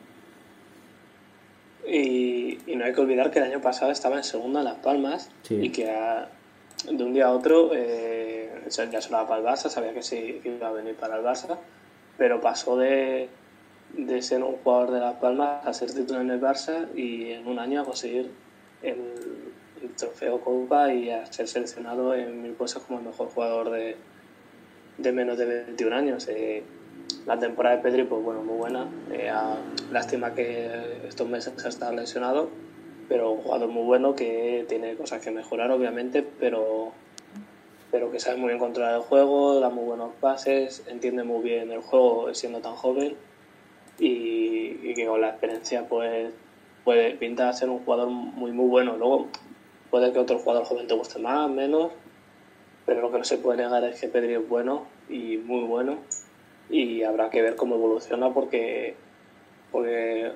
Y, 1.86 2.58
no 2.76 2.84
hay 2.84 2.92
que 2.92 3.00
olvidar 3.00 3.30
que 3.30 3.38
el 3.38 3.46
año 3.46 3.62
pasado 3.62 3.90
estaba 3.90 4.16
en 4.16 4.24
segunda 4.24 4.60
en 4.60 4.66
Las 4.66 4.76
Palmas 4.76 5.30
y 5.48 5.70
que 5.70 5.90
de 6.90 7.04
un 7.04 7.14
día 7.14 7.28
a 7.28 7.32
otro 7.32 7.70
eh, 7.74 8.50
ya 8.68 9.00
sonaba 9.00 9.28
para 9.28 9.40
el 9.40 9.46
Barça, 9.46 9.70
sabía 9.70 9.94
que 9.94 10.02
sí 10.02 10.40
iba 10.44 10.68
a 10.68 10.72
venir 10.72 10.94
para 10.94 11.16
el 11.16 11.24
Barça, 11.24 11.56
pero 12.18 12.42
pasó 12.42 12.76
de, 12.76 13.30
de 13.96 14.20
ser 14.20 14.42
un 14.42 14.56
jugador 14.56 14.90
de 14.90 15.00
Las 15.00 15.14
Palmas 15.14 15.64
a 15.64 15.72
ser 15.72 15.90
titular 15.90 16.20
en 16.20 16.30
el 16.30 16.40
Barça 16.40 16.86
y 16.94 17.30
en 17.30 17.46
un 17.46 17.58
año 17.58 17.80
a 17.80 17.84
conseguir 17.84 18.30
el, 18.82 18.96
trofeo 19.96 20.40
Copa 20.40 20.92
y 20.92 21.10
a 21.10 21.26
ser 21.26 21.48
seleccionado 21.48 22.14
en 22.14 22.42
mil 22.42 22.54
cosas 22.54 22.82
como 22.82 22.98
el 22.98 23.06
mejor 23.06 23.28
jugador 23.28 23.70
de, 23.70 23.96
de 24.98 25.12
menos 25.12 25.38
de 25.38 25.44
21 25.46 25.94
años. 25.94 26.28
Eh, 26.28 26.62
la 27.26 27.38
temporada 27.38 27.76
de 27.76 27.82
Pedri, 27.82 28.04
pues 28.04 28.22
bueno, 28.22 28.42
muy 28.42 28.56
buena. 28.56 28.88
Eh, 29.12 29.32
lástima 29.90 30.34
que 30.34 30.98
estos 31.08 31.28
meses 31.28 31.64
ha 31.64 31.68
estado 31.68 31.92
lesionado, 31.92 32.50
pero 33.08 33.32
un 33.32 33.42
jugador 33.42 33.68
muy 33.68 33.84
bueno 33.84 34.14
que 34.14 34.64
tiene 34.68 34.94
cosas 34.94 35.22
que 35.22 35.30
mejorar, 35.30 35.70
obviamente, 35.70 36.24
pero, 36.38 36.92
pero 37.90 38.10
que 38.10 38.20
sabe 38.20 38.36
muy 38.36 38.48
bien 38.48 38.58
controlar 38.58 38.94
el 38.94 39.02
juego, 39.02 39.60
da 39.60 39.70
muy 39.70 39.84
buenos 39.84 40.12
pases, 40.20 40.84
entiende 40.88 41.24
muy 41.24 41.42
bien 41.42 41.70
el 41.70 41.80
juego 41.80 42.32
siendo 42.34 42.60
tan 42.60 42.74
joven 42.74 43.16
y, 43.98 44.94
que 44.94 45.06
con 45.06 45.20
la 45.20 45.30
experiencia 45.30 45.86
pues 45.88 46.32
puede 46.84 47.12
pintar 47.16 47.54
ser 47.54 47.68
un 47.68 47.80
jugador 47.80 48.08
muy 48.08 48.52
muy 48.52 48.66
bueno. 48.66 48.96
Luego 48.96 49.28
puede 49.90 50.12
que 50.12 50.18
otro 50.18 50.38
jugador 50.38 50.64
joven 50.64 50.86
te 50.86 50.94
guste 50.94 51.18
más, 51.18 51.48
menos, 51.50 51.92
pero 52.84 53.00
lo 53.00 53.10
que 53.10 53.18
no 53.18 53.24
se 53.24 53.38
puede 53.38 53.62
negar 53.62 53.84
es 53.84 54.00
que 54.00 54.08
Pedri 54.08 54.34
es 54.34 54.48
bueno 54.48 54.86
y 55.08 55.36
muy 55.38 55.64
bueno 55.64 55.98
y 56.68 57.02
habrá 57.02 57.30
que 57.30 57.42
ver 57.42 57.56
cómo 57.56 57.76
evoluciona 57.76 58.32
porque, 58.32 58.96
porque 59.70 60.32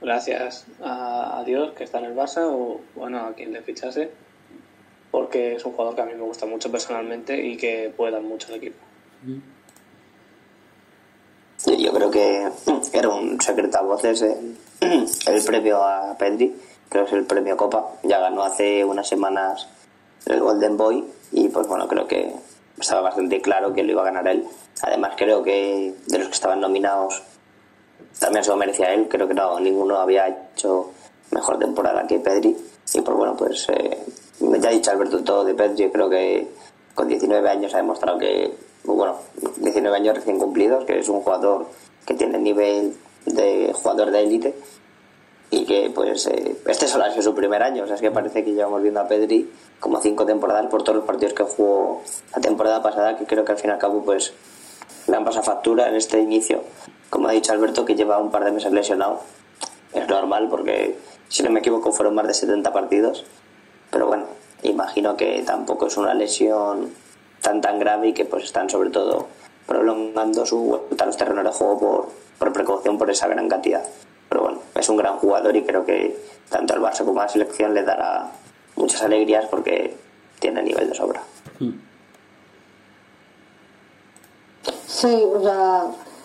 gracias 0.00 0.66
a, 0.82 1.42
Dios 1.46 1.72
que 1.72 1.84
está 1.84 1.98
en 1.98 2.06
el 2.06 2.16
Barça 2.16 2.42
o 2.44 2.80
bueno 2.94 3.18
a 3.18 3.34
quien 3.34 3.52
le 3.52 3.62
fichase 3.62 4.10
porque 5.10 5.56
es 5.56 5.64
un 5.64 5.72
jugador 5.72 5.94
que 5.94 6.02
a 6.02 6.06
mí 6.06 6.12
me 6.14 6.22
gusta 6.22 6.46
mucho 6.46 6.70
personalmente 6.70 7.40
y 7.44 7.56
que 7.56 7.92
puede 7.96 8.12
dar 8.12 8.22
mucho 8.22 8.48
al 8.48 8.54
equipo. 8.54 8.78
Yo 11.66 11.92
creo 11.92 12.10
que 12.10 12.48
era 12.92 13.08
un 13.08 13.40
secreto 13.40 13.78
a 13.78 13.82
voces 13.82 14.22
el 14.22 15.44
premio 15.44 15.82
a 15.82 16.16
Pedri, 16.16 16.54
creo 16.92 17.06
que 17.06 17.12
es 17.12 17.16
el 17.16 17.24
premio 17.24 17.56
Copa, 17.56 17.86
ya 18.02 18.18
ganó 18.18 18.42
hace 18.42 18.84
unas 18.84 19.08
semanas 19.08 19.66
el 20.26 20.40
Golden 20.40 20.76
Boy 20.76 21.02
y 21.32 21.48
pues 21.48 21.66
bueno, 21.66 21.88
creo 21.88 22.06
que 22.06 22.34
estaba 22.78 23.00
bastante 23.00 23.40
claro 23.40 23.72
que 23.72 23.82
lo 23.82 23.92
iba 23.92 24.02
a 24.02 24.04
ganar 24.04 24.28
él. 24.28 24.46
Además 24.82 25.14
creo 25.16 25.42
que 25.42 25.94
de 26.06 26.18
los 26.18 26.28
que 26.28 26.34
estaban 26.34 26.60
nominados 26.60 27.22
también 28.18 28.44
se 28.44 28.50
lo 28.50 28.58
merecía 28.58 28.92
él, 28.92 29.08
creo 29.08 29.26
que 29.26 29.32
no, 29.32 29.58
ninguno 29.58 29.96
había 30.00 30.28
hecho 30.28 30.90
mejor 31.30 31.58
temporada 31.58 32.06
que 32.06 32.18
Pedri. 32.18 32.54
Y 32.92 33.00
pues 33.00 33.16
bueno, 33.16 33.36
pues 33.38 33.66
eh, 33.70 33.98
ya 34.38 34.68
ha 34.68 34.72
dicho 34.72 34.90
Alberto 34.90 35.24
todo 35.24 35.44
de 35.46 35.54
Pedri, 35.54 35.90
creo 35.90 36.10
que 36.10 36.46
con 36.94 37.08
19 37.08 37.48
años 37.48 37.72
ha 37.72 37.78
demostrado 37.78 38.18
que, 38.18 38.52
bueno, 38.84 39.16
19 39.56 39.96
años 39.96 40.16
recién 40.16 40.38
cumplidos, 40.38 40.84
que 40.84 40.98
es 40.98 41.08
un 41.08 41.22
jugador 41.22 41.68
que 42.04 42.12
tiene 42.12 42.36
nivel 42.36 42.94
de 43.24 43.72
jugador 43.72 44.10
de 44.10 44.22
élite 44.24 44.54
y 45.52 45.66
que 45.66 45.92
pues 45.94 46.26
eh, 46.28 46.56
este 46.66 46.88
solo 46.88 47.04
ha 47.04 47.10
sido 47.10 47.22
su 47.22 47.34
primer 47.34 47.62
año, 47.62 47.84
o 47.84 47.86
sea, 47.86 47.96
es 47.96 48.00
que 48.00 48.10
parece 48.10 48.42
que 48.42 48.52
llevamos 48.54 48.80
viendo 48.80 49.00
a 49.00 49.06
Pedri 49.06 49.52
como 49.78 50.00
cinco 50.00 50.24
temporadas 50.24 50.66
por 50.68 50.82
todos 50.82 50.96
los 50.96 51.04
partidos 51.04 51.34
que 51.34 51.42
jugó 51.42 52.02
la 52.34 52.40
temporada 52.40 52.82
pasada, 52.82 53.18
que 53.18 53.26
creo 53.26 53.44
que 53.44 53.52
al 53.52 53.58
fin 53.58 53.68
y 53.68 53.72
al 53.74 53.78
cabo 53.78 54.02
pues 54.02 54.32
le 55.06 55.14
han 55.14 55.26
pasado 55.26 55.44
factura 55.44 55.90
en 55.90 55.96
este 55.96 56.18
inicio. 56.20 56.62
Como 57.10 57.28
ha 57.28 57.32
dicho 57.32 57.52
Alberto, 57.52 57.84
que 57.84 57.94
lleva 57.94 58.16
un 58.16 58.30
par 58.30 58.44
de 58.46 58.52
meses 58.52 58.72
lesionado, 58.72 59.20
es 59.92 60.08
normal 60.08 60.48
porque 60.48 60.98
si 61.28 61.42
no 61.42 61.50
me 61.50 61.60
equivoco 61.60 61.92
fueron 61.92 62.14
más 62.14 62.26
de 62.26 62.32
70 62.32 62.72
partidos, 62.72 63.26
pero 63.90 64.06
bueno, 64.06 64.24
imagino 64.62 65.18
que 65.18 65.42
tampoco 65.44 65.88
es 65.88 65.98
una 65.98 66.14
lesión 66.14 66.94
tan 67.42 67.60
tan 67.60 67.78
grave 67.78 68.08
y 68.08 68.12
que 68.14 68.24
pues 68.24 68.44
están 68.44 68.70
sobre 68.70 68.88
todo 68.88 69.26
prolongando 69.66 70.46
su 70.46 70.58
vuelta 70.60 71.04
a 71.04 71.08
los 71.08 71.18
terrenos 71.18 71.44
de 71.44 71.50
juego 71.50 71.78
por, 71.78 72.08
por 72.38 72.52
precaución 72.54 72.96
por 72.96 73.10
esa 73.10 73.28
gran 73.28 73.50
cantidad. 73.50 73.84
Es 74.82 74.88
un 74.88 74.96
gran 74.96 75.16
jugador 75.18 75.54
y 75.54 75.62
creo 75.62 75.86
que 75.86 76.18
tanto 76.50 76.74
al 76.74 76.80
Barça 76.80 77.04
como 77.04 77.20
a 77.20 77.26
la 77.26 77.28
selección 77.28 77.72
le 77.72 77.84
dará 77.84 78.32
muchas 78.74 79.00
alegrías 79.04 79.46
porque 79.46 79.96
tiene 80.40 80.60
nivel 80.60 80.88
de 80.88 80.94
sobra. 80.96 81.22
Sí, 84.88 85.22
o 85.24 85.40
sea, 85.40 85.84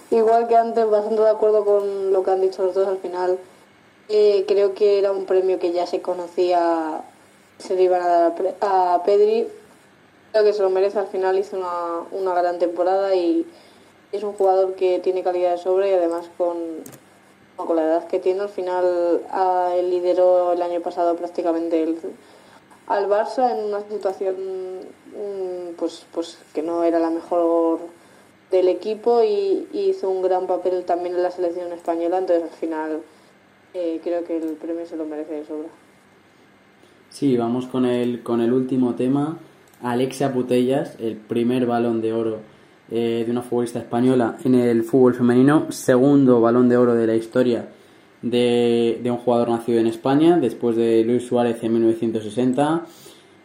igual 0.10 0.48
que 0.48 0.56
antes, 0.56 0.90
bastante 0.90 1.22
de 1.22 1.30
acuerdo 1.30 1.64
con 1.66 2.12
lo 2.12 2.24
que 2.24 2.32
han 2.32 2.42
dicho 2.42 2.64
los 2.64 2.74
dos 2.74 2.88
al 2.88 2.98
final. 2.98 3.38
Eh, 4.10 4.44
creo 4.48 4.74
que 4.74 4.98
era 4.98 5.12
un 5.12 5.28
premio 5.28 5.60
que 5.60 5.72
ya 5.72 5.86
se 5.86 6.02
conocía, 6.02 7.02
se 7.60 7.76
le 7.76 7.84
iban 7.84 8.02
a 8.02 8.08
dar 8.08 8.56
a, 8.62 9.04
Pedri. 9.04 9.48
Creo 10.32 10.44
que 10.44 10.54
se 10.54 10.64
lo 10.64 10.72
merece, 10.72 10.98
al 10.98 11.06
final 11.06 11.38
hizo 11.38 11.58
una, 11.58 12.08
una 12.10 12.34
gran 12.34 12.58
temporada 12.58 13.14
y 13.14 13.46
es 14.12 14.24
un 14.24 14.34
jugador 14.34 14.74
que 14.74 14.98
tiene 14.98 15.22
calidad 15.22 15.52
de 15.52 15.58
sobra 15.60 15.88
y 15.88 15.94
además 15.94 16.26
con, 16.40 16.58
con 17.66 17.76
la 17.76 17.84
edad 17.84 18.08
que 18.08 18.20
tiene, 18.20 18.42
al 18.42 18.50
final 18.50 19.22
a, 19.32 19.74
él 19.76 19.90
lideró 19.90 20.54
el 20.54 20.62
año 20.62 20.82
pasado 20.82 21.16
prácticamente 21.16 21.84
el, 21.84 21.98
al 22.88 23.10
Barça 23.10 23.52
en 23.52 23.66
una 23.66 23.82
situación 23.82 24.36
mm, 24.36 25.76
pues, 25.78 26.06
pues 26.14 26.38
que 26.54 26.62
no 26.62 26.84
era 26.84 27.00
la 27.00 27.10
mejor 27.10 27.80
del 28.52 28.68
equipo 28.68 29.24
y, 29.24 29.68
hizo 29.74 30.10
un 30.10 30.22
gran 30.22 30.48
papel 30.48 30.86
también 30.86 31.16
en 31.16 31.24
la 31.24 31.32
selección 31.32 31.72
española, 31.74 32.20
entonces 32.20 32.44
al 32.44 32.58
final 32.58 33.02
eh, 33.74 34.00
creo 34.04 34.24
que 34.24 34.38
el 34.38 34.54
premio 34.54 34.86
se 34.86 34.96
lo 34.96 35.06
merece 35.06 35.34
de 35.34 35.46
sobra. 35.46 35.70
Sí, 37.10 37.36
vamos 37.38 37.68
con 37.68 37.86
el, 37.86 38.22
con 38.22 38.42
el 38.42 38.54
último 38.54 38.96
tema. 38.96 39.40
Alexia 39.82 40.34
Putellas, 40.34 40.96
el 41.00 41.16
primer 41.16 41.66
balón 41.66 42.02
de 42.02 42.14
oro 42.14 42.40
eh, 42.90 43.24
de 43.26 43.32
una 43.32 43.42
futbolista 43.42 43.80
española 43.80 44.38
en 44.44 44.56
el 44.56 44.84
fútbol 44.84 45.16
femenino, 45.16 45.72
segundo 45.72 46.42
balón 46.42 46.70
de 46.70 46.78
oro 46.78 46.94
de 46.94 47.08
la 47.08 47.16
historia 47.16 47.68
de, 48.22 49.02
un 49.06 49.18
jugador 49.18 49.50
nacido 49.50 49.80
en 49.80 49.88
España, 49.88 50.38
después 50.38 50.76
de 50.76 51.04
Luis 51.04 51.26
Suárez 51.26 51.64
en 51.64 51.74
1960. 51.74 52.86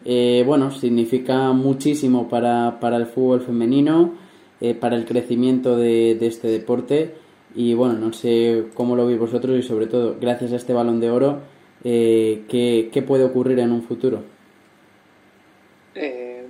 Eh, 0.04 0.42
bueno, 0.46 0.70
significa 0.70 1.52
muchísimo 1.52 2.28
para, 2.28 2.80
para 2.80 2.96
el 2.96 3.06
fútbol 3.06 3.42
femenino, 3.42 4.14
eh, 4.60 4.74
para 4.74 4.96
el 4.96 5.04
crecimiento 5.04 5.76
de, 5.76 6.12
este 6.20 6.48
deporte. 6.48 7.14
Y 7.54 7.74
bueno, 7.74 7.94
no 7.94 8.12
sé 8.12 8.66
cómo 8.74 8.96
lo 8.96 9.06
veis 9.06 9.18
vosotros 9.18 9.58
y 9.58 9.62
sobre 9.62 9.86
todo, 9.86 10.16
gracias 10.20 10.52
a 10.52 10.56
este 10.56 10.72
balón 10.72 11.00
de 11.00 11.10
oro, 11.10 11.40
eh, 11.84 12.44
¿qué, 12.48 13.04
puede 13.06 13.24
ocurrir 13.24 13.58
en 13.58 13.72
un 13.72 13.82
futuro? 13.82 14.22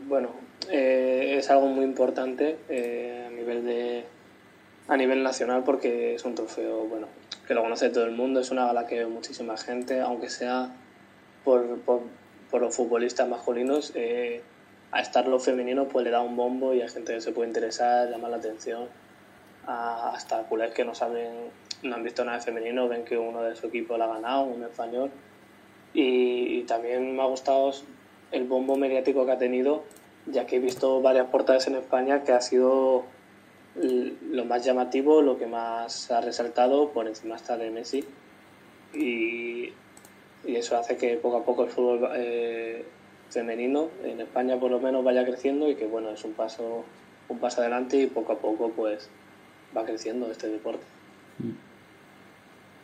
bueno, 0.09 0.29
es 0.73 1.51
algo 1.51 1.67
muy 1.67 1.85
importante 1.85 2.57
a 3.27 3.31
nivel 3.31 3.65
de 3.65 4.05
a 4.89 4.97
nivel 4.97 5.23
nacional 5.23 5.63
porque 5.65 6.15
es 6.15 6.25
un 6.25 6.35
trofeo 6.35 6.85
bueno 6.87 7.07
que 7.47 7.55
lo 7.55 7.63
conoce 7.63 7.91
todo 7.91 8.05
el 8.05 8.13
mundo, 8.13 8.41
es 8.41 8.51
una 8.51 8.67
gala 8.67 8.87
que 8.87 8.99
ve 8.99 9.07
muchísima 9.07 9.57
gente, 9.57 10.01
aunque 10.01 10.31
sea 10.31 10.71
por, 11.45 11.81
por, 11.81 12.03
los 12.61 12.77
futbolistas 12.77 13.29
masculinos, 13.29 13.93
eh, 13.95 14.43
a 14.91 15.01
estar 15.01 15.27
lo 15.27 15.41
femenino 15.41 15.89
pues 15.89 16.05
le 16.05 16.11
da 16.11 16.21
un 16.21 16.37
bombo 16.37 16.75
y 16.75 16.83
hay 16.83 16.89
gente 16.89 17.15
que 17.15 17.21
se 17.21 17.33
puede 17.33 17.49
interesar, 17.49 18.11
llamar 18.11 18.31
la 18.31 18.37
atención, 18.37 18.87
hasta 19.67 20.43
culés 20.45 20.73
que 20.73 20.85
no 20.85 20.95
saben, 20.95 21.31
no 21.83 21.95
han 21.95 22.05
visto 22.05 22.25
nada 22.25 22.39
de 22.39 22.45
femenino, 22.45 22.89
ven 22.89 23.05
que 23.05 23.17
uno 23.17 23.43
de 23.43 23.57
su 23.57 23.69
equipo 23.69 23.97
lo 23.97 24.05
ha 24.05 24.15
ganado, 24.15 24.45
un 24.45 24.63
español, 24.63 25.11
y, 25.95 26.59
y 26.59 26.63
también 26.65 27.17
me 27.17 27.23
ha 27.23 27.27
gustado 27.27 27.73
el 28.31 28.45
bombo 28.45 28.77
mediático 28.77 29.25
que 29.25 29.33
ha 29.33 29.39
tenido, 29.39 29.83
ya 30.27 30.47
que 30.47 30.57
he 30.57 30.61
visto 30.61 31.01
varias 31.01 31.29
portadas 31.29 31.67
en 31.67 31.77
España 31.77 32.23
que 32.23 32.33
ha 32.33 32.41
sido 32.41 33.05
lo 33.75 34.45
más 34.45 34.65
llamativo, 34.65 35.23
lo 35.23 35.39
que 35.39 35.47
más 35.47 36.11
ha 36.11 36.21
resaltado, 36.21 36.91
por 36.91 37.07
encima 37.07 37.37
está 37.37 37.57
de 37.57 37.71
Messi. 37.71 38.05
Y, 38.95 39.73
eso 40.45 40.77
hace 40.77 40.97
que 40.97 41.17
poco 41.19 41.37
a 41.37 41.45
poco 41.45 41.65
el 41.65 41.71
fútbol 41.71 42.11
eh, 42.17 42.85
femenino, 43.31 43.91
en 44.03 44.21
España 44.21 44.59
por 44.59 44.73
lo 44.73 44.81
menos, 44.81 45.05
vaya 45.05 45.25
creciendo 45.25 45.71
y 45.71 45.77
que 45.77 45.87
bueno, 45.87 46.11
es 46.11 46.25
un 46.25 46.33
paso, 46.33 46.85
un 47.29 47.39
paso 47.39 47.61
adelante 47.61 47.97
y 47.97 48.07
poco 48.09 48.33
a 48.33 48.39
poco 48.39 48.71
pues 48.71 49.09
va 49.77 49.85
creciendo 49.85 50.31
este 50.33 50.49
deporte. 50.49 50.85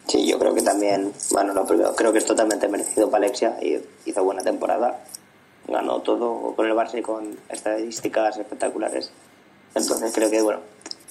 Sí, 0.07 0.27
yo 0.27 0.39
creo 0.39 0.55
que 0.55 0.63
también, 0.63 1.13
bueno, 1.33 1.53
lo 1.53 1.67
creo 1.67 2.13
que 2.13 2.19
es 2.19 2.25
totalmente 2.25 2.69
merecido 2.69 3.11
para 3.11 3.25
Alexia 3.25 3.57
y 3.61 3.79
hizo 4.07 4.25
buena 4.25 4.43
temporada. 4.43 5.05
Ganó 5.69 6.01
todo 6.01 6.55
con 6.55 6.67
el 6.67 6.73
Barça 6.73 6.99
y 6.99 7.03
con 7.03 7.37
estadísticas 7.49 8.39
espectaculares. 8.39 9.13
Entonces 9.75 10.13
creo 10.15 10.31
que, 10.31 10.43
bueno, 10.43 10.61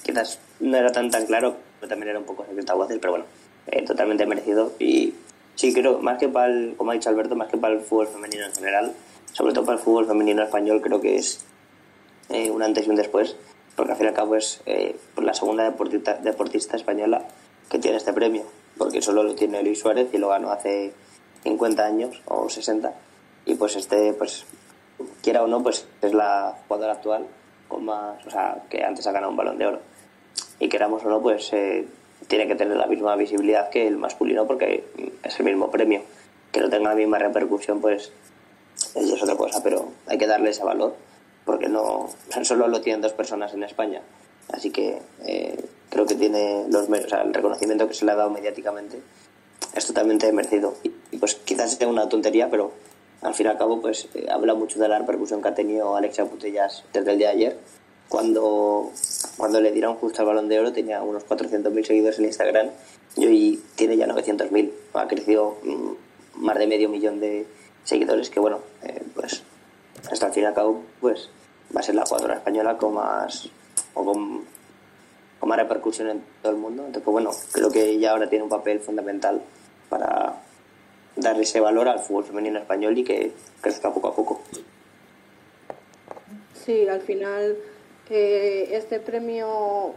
quizás 0.02 0.38
no 0.60 0.76
era 0.76 0.90
tan 0.92 1.10
tan 1.10 1.26
claro, 1.26 1.56
pero 1.80 1.88
también 1.88 2.10
era 2.10 2.18
un 2.18 2.24
poco 2.24 2.44
secreto 2.44 2.82
a 2.82 2.88
pero 2.88 3.10
bueno, 3.10 3.24
eh, 3.68 3.84
totalmente 3.84 4.26
merecido. 4.26 4.72
Y 4.78 5.14
sí, 5.54 5.72
creo, 5.72 6.00
más 6.00 6.18
que 6.18 6.28
para 6.28 6.46
el, 6.52 6.74
como 6.76 6.90
ha 6.90 6.94
dicho 6.94 7.08
Alberto, 7.08 7.36
más 7.36 7.48
que 7.48 7.56
para 7.56 7.74
el 7.74 7.80
fútbol 7.80 8.08
femenino 8.08 8.44
en 8.44 8.52
general, 8.52 8.92
sobre 9.32 9.52
todo 9.52 9.64
para 9.64 9.78
el 9.78 9.84
fútbol 9.84 10.06
femenino 10.06 10.42
español, 10.42 10.80
creo 10.82 11.00
que 11.00 11.16
es 11.16 11.44
eh, 12.30 12.50
un 12.50 12.62
antes 12.62 12.86
y 12.86 12.90
un 12.90 12.96
después, 12.96 13.36
porque 13.76 13.92
al 13.92 13.98
fin 13.98 14.06
y 14.06 14.08
al 14.08 14.14
cabo 14.14 14.34
es 14.34 14.60
eh, 14.66 14.96
la 15.16 15.34
segunda 15.34 15.64
deportista, 15.64 16.14
deportista 16.14 16.76
española 16.76 17.22
que 17.68 17.78
tiene 17.78 17.96
este 17.96 18.12
premio, 18.12 18.44
porque 18.76 19.02
solo 19.02 19.22
lo 19.22 19.34
tiene 19.34 19.62
Luis 19.62 19.80
Suárez 19.80 20.08
y 20.12 20.18
lo 20.18 20.28
ganó 20.28 20.50
hace 20.50 20.92
50 21.44 21.84
años 21.84 22.20
o 22.26 22.48
60. 22.48 22.92
Y 23.48 23.54
pues 23.54 23.76
este, 23.76 24.12
pues 24.12 24.44
quiera 25.22 25.42
o 25.42 25.46
no, 25.46 25.62
pues 25.62 25.86
es 26.02 26.12
la 26.12 26.58
jugadora 26.68 26.92
actual 26.92 27.26
con 27.66 27.86
más, 27.86 28.24
o 28.26 28.30
sea, 28.30 28.62
que 28.68 28.84
antes 28.84 29.06
ha 29.06 29.12
ganado 29.12 29.30
un 29.30 29.38
balón 29.38 29.56
de 29.56 29.66
oro. 29.66 29.80
Y 30.60 30.68
queramos 30.68 31.02
o 31.04 31.08
no, 31.08 31.22
pues 31.22 31.50
eh, 31.54 31.88
tiene 32.26 32.46
que 32.46 32.56
tener 32.56 32.76
la 32.76 32.86
misma 32.86 33.16
visibilidad 33.16 33.70
que 33.70 33.86
el 33.86 33.96
masculino 33.96 34.46
porque 34.46 34.84
es 35.22 35.40
el 35.40 35.46
mismo 35.46 35.70
premio. 35.70 36.02
que 36.52 36.60
no 36.60 36.68
tenga 36.68 36.90
la 36.90 36.94
misma 36.94 37.18
repercusión, 37.18 37.80
pues 37.80 38.12
es 38.94 39.22
otra 39.22 39.36
cosa, 39.36 39.62
pero 39.62 39.92
hay 40.06 40.18
que 40.18 40.26
darle 40.26 40.50
ese 40.50 40.62
valor, 40.62 40.94
porque 41.46 41.68
no 41.68 42.10
solo 42.42 42.68
lo 42.68 42.82
tienen 42.82 43.00
dos 43.00 43.14
personas 43.14 43.54
en 43.54 43.62
España. 43.62 44.02
Así 44.52 44.70
que 44.70 45.00
eh, 45.24 45.64
creo 45.88 46.04
que 46.04 46.16
tiene 46.16 46.66
los 46.68 46.86
o 46.86 47.08
sea, 47.08 47.22
el 47.22 47.32
reconocimiento 47.32 47.88
que 47.88 47.94
se 47.94 48.04
le 48.04 48.12
ha 48.12 48.16
dado 48.16 48.28
mediáticamente 48.28 49.00
es 49.74 49.86
totalmente 49.86 50.30
merecido. 50.32 50.74
Y, 50.82 50.90
pues 51.18 51.34
quizás 51.34 51.72
sea 51.72 51.88
una 51.88 52.08
tontería, 52.10 52.50
pero 52.50 52.72
al 53.22 53.34
fin 53.34 53.46
y 53.46 53.48
al 53.48 53.58
cabo 53.58 53.80
pues 53.80 54.08
eh, 54.14 54.26
habla 54.30 54.54
mucho 54.54 54.78
de 54.78 54.88
la 54.88 54.98
repercusión 54.98 55.42
que 55.42 55.48
ha 55.48 55.54
tenido 55.54 55.96
Alexia 55.96 56.24
Putellas 56.24 56.84
desde 56.92 57.12
el 57.12 57.18
día 57.18 57.28
de 57.28 57.34
ayer. 57.34 57.58
Cuando, 58.08 58.90
cuando 59.36 59.60
le 59.60 59.70
dieron 59.70 59.96
justo 59.96 60.22
el 60.22 60.28
balón 60.28 60.48
de 60.48 60.58
oro 60.58 60.72
tenía 60.72 61.02
unos 61.02 61.26
400.000 61.26 61.84
seguidores 61.84 62.18
en 62.18 62.24
Instagram 62.24 62.68
y 63.16 63.26
hoy 63.26 63.62
tiene 63.74 63.96
ya 63.96 64.06
900.000. 64.06 64.72
Ha 64.94 65.08
crecido 65.08 65.58
mm, 65.62 66.44
más 66.44 66.58
de 66.58 66.66
medio 66.66 66.88
millón 66.88 67.20
de 67.20 67.46
seguidores 67.84 68.30
que 68.30 68.40
bueno, 68.40 68.60
eh, 68.82 69.02
pues 69.14 69.42
hasta 70.10 70.26
el 70.28 70.32
fin 70.32 70.44
y 70.44 70.46
al 70.46 70.54
cabo 70.54 70.82
pues 71.00 71.28
va 71.76 71.80
a 71.80 71.82
ser 71.82 71.96
la 71.96 72.06
jugadora 72.06 72.34
española 72.36 72.78
con 72.78 72.94
más 72.94 73.48
o 73.94 74.04
con, 74.04 74.44
con, 75.40 75.48
más 75.48 75.58
repercusión 75.58 76.08
en 76.08 76.22
todo 76.40 76.52
el 76.52 76.58
mundo. 76.58 76.84
Entonces, 76.86 77.02
pues 77.04 77.12
bueno, 77.12 77.30
creo 77.52 77.70
que 77.70 77.90
ella 77.90 78.12
ahora 78.12 78.28
tiene 78.28 78.44
un 78.44 78.50
papel 78.50 78.80
fundamental 78.80 79.42
para 79.88 80.47
dar 81.18 81.38
ese 81.40 81.60
valor 81.60 81.88
al 81.88 81.98
fútbol 81.98 82.24
femenino 82.24 82.58
español 82.58 82.96
y 82.98 83.04
que 83.04 83.32
crezca 83.60 83.92
poco 83.92 84.08
a 84.08 84.14
poco. 84.14 84.40
Sí, 86.54 86.86
al 86.88 87.00
final 87.00 87.56
eh, 88.10 88.70
este 88.72 89.00
premio, 89.00 89.94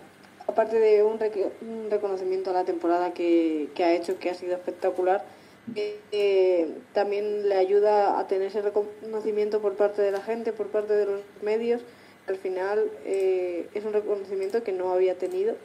aparte 0.47 0.79
de 0.79 1.03
un, 1.03 1.19
reconocimiento 1.89 2.49
a 2.49 2.53
la 2.53 2.65
temporada 2.65 3.13
que, 3.13 3.69
ha 3.79 3.93
hecho, 3.93 4.19
que 4.19 4.29
ha 4.29 4.35
sido 4.35 4.53
espectacular, 4.53 5.23
eh, 5.75 6.69
también 6.93 7.47
le 7.47 7.55
ayuda 7.55 8.19
a 8.19 8.27
tener 8.27 8.47
ese 8.47 8.61
reconocimiento 8.61 9.61
por 9.61 9.75
parte 9.75 10.01
de 10.01 10.11
la 10.11 10.21
gente, 10.21 10.51
por 10.53 10.67
parte 10.67 10.93
de 10.93 11.05
los 11.05 11.21
medios. 11.41 11.81
Al 12.27 12.37
final 12.37 12.91
eh, 13.05 13.67
es 13.73 13.85
un 13.85 13.93
reconocimiento 13.93 14.63
que 14.63 14.71
no 14.71 14.91
había 14.91 15.17
tenido 15.17 15.55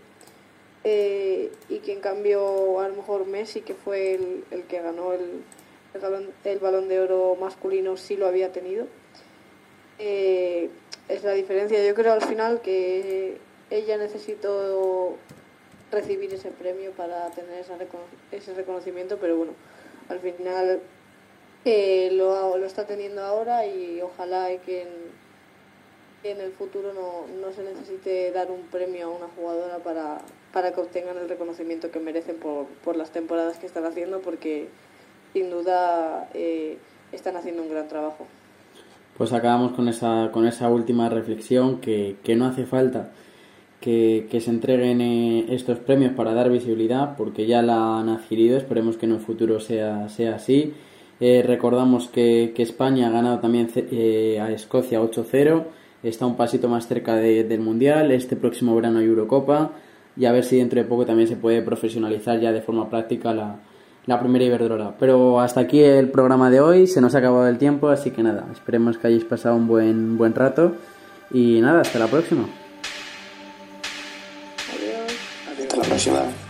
eh, 0.88 1.50
y 1.68 1.80
que 1.80 1.92
en 1.94 2.00
cambio 2.00 2.78
a 2.78 2.86
lo 2.86 2.94
mejor 2.94 3.26
Messi, 3.26 3.62
que 3.62 3.74
fue 3.74 4.14
el, 4.14 4.44
que 4.68 4.80
ganó 4.80 5.12
el, 5.14 5.42
el, 6.44 6.58
balón, 6.60 6.86
de 6.86 7.00
oro 7.00 7.36
masculino, 7.40 7.96
sí 7.96 8.16
lo 8.16 8.28
había 8.28 8.52
tenido. 8.52 8.86
Eh, 9.98 10.70
es 11.08 11.24
la 11.24 11.32
diferencia. 11.32 11.84
Yo 11.84 11.92
creo 11.96 12.12
al 12.12 12.22
final 12.22 12.60
que 12.60 13.38
ella 13.68 13.96
necesitó 13.96 15.16
recibir 15.90 16.32
ese 16.32 16.52
premio 16.52 16.92
para 16.92 17.32
tener 17.32 17.64
ese 18.30 18.54
reconocimiento, 18.54 19.18
pero 19.18 19.36
bueno, 19.38 19.54
al 20.08 20.20
final 20.20 20.82
eh, 21.64 22.10
lo, 22.12 22.58
lo 22.58 22.64
está 22.64 22.86
teniendo 22.86 23.22
ahora 23.22 23.66
y 23.66 24.00
ojalá 24.02 24.56
que 24.64 24.86
en 26.30 26.40
el 26.40 26.52
futuro 26.52 26.92
no, 26.92 27.26
no 27.40 27.52
se 27.52 27.62
necesite 27.62 28.30
dar 28.32 28.50
un 28.50 28.62
premio 28.70 29.06
a 29.06 29.10
una 29.10 29.26
jugadora 29.36 29.78
para, 29.78 30.18
para 30.52 30.72
que 30.72 30.80
obtengan 30.80 31.18
el 31.18 31.28
reconocimiento 31.28 31.90
que 31.90 32.00
merecen 32.00 32.36
por, 32.36 32.66
por 32.84 32.96
las 32.96 33.10
temporadas 33.10 33.58
que 33.58 33.66
están 33.66 33.84
haciendo, 33.84 34.20
porque 34.20 34.68
sin 35.32 35.50
duda 35.50 36.28
eh, 36.34 36.78
están 37.12 37.36
haciendo 37.36 37.62
un 37.62 37.70
gran 37.70 37.88
trabajo. 37.88 38.26
Pues 39.16 39.32
acabamos 39.32 39.72
con 39.72 39.88
esa, 39.88 40.30
con 40.32 40.46
esa 40.46 40.68
última 40.68 41.08
reflexión, 41.08 41.80
que, 41.80 42.16
que 42.22 42.36
no 42.36 42.46
hace 42.46 42.66
falta 42.66 43.12
que, 43.80 44.26
que, 44.30 44.40
se 44.40 44.50
entreguen 44.50 45.00
eh, 45.00 45.46
estos 45.50 45.78
premios 45.78 46.12
para 46.12 46.34
dar 46.34 46.50
visibilidad, 46.50 47.16
porque 47.16 47.46
ya 47.46 47.62
la 47.62 47.98
han 47.98 48.08
adquirido, 48.08 48.56
esperemos 48.56 48.96
que 48.96 49.06
en 49.06 49.12
un 49.12 49.20
futuro 49.20 49.60
sea, 49.60 50.08
sea 50.08 50.36
así. 50.36 50.74
Eh, 51.20 51.42
recordamos 51.46 52.08
que, 52.08 52.52
que, 52.54 52.62
España 52.62 53.08
ha 53.08 53.10
ganado 53.10 53.38
también 53.38 53.68
a 54.40 54.50
Escocia 54.50 55.00
8-0 55.00 55.64
está 56.02 56.26
un 56.26 56.36
pasito 56.36 56.68
más 56.68 56.86
cerca 56.86 57.16
del 57.16 57.60
Mundial, 57.60 58.10
este 58.10 58.36
próximo 58.36 58.74
verano 58.74 58.98
hay 58.98 59.06
Eurocopa 59.06 59.72
y 60.16 60.24
a 60.24 60.32
ver 60.32 60.44
si 60.44 60.56
dentro 60.58 60.80
de 60.80 60.88
poco 60.88 61.04
también 61.04 61.28
se 61.28 61.36
puede 61.36 61.62
profesionalizar 61.62 62.40
ya 62.40 62.52
de 62.52 62.62
forma 62.62 62.88
práctica 62.88 63.34
la, 63.34 63.56
la 64.06 64.20
primera 64.20 64.44
Iberdrola. 64.44 64.96
Pero 64.98 65.40
hasta 65.40 65.60
aquí 65.60 65.80
el 65.80 66.10
programa 66.10 66.50
de 66.50 66.60
hoy, 66.60 66.86
se 66.86 67.00
nos 67.00 67.14
ha 67.14 67.18
acabado 67.18 67.46
el 67.48 67.58
tiempo, 67.58 67.88
así 67.88 68.10
que 68.10 68.22
nada, 68.22 68.46
esperemos 68.52 68.98
que 68.98 69.08
hayáis 69.08 69.24
pasado 69.24 69.56
un 69.56 69.66
buen, 69.66 70.16
buen 70.16 70.34
rato 70.34 70.74
y 71.30 71.60
nada, 71.60 71.80
hasta 71.80 71.98
la 71.98 72.06
próxima. 72.06 72.44
Adiós. 74.74 75.60
Hasta 75.60 75.76
la 75.76 75.82
próxima. 75.82 76.45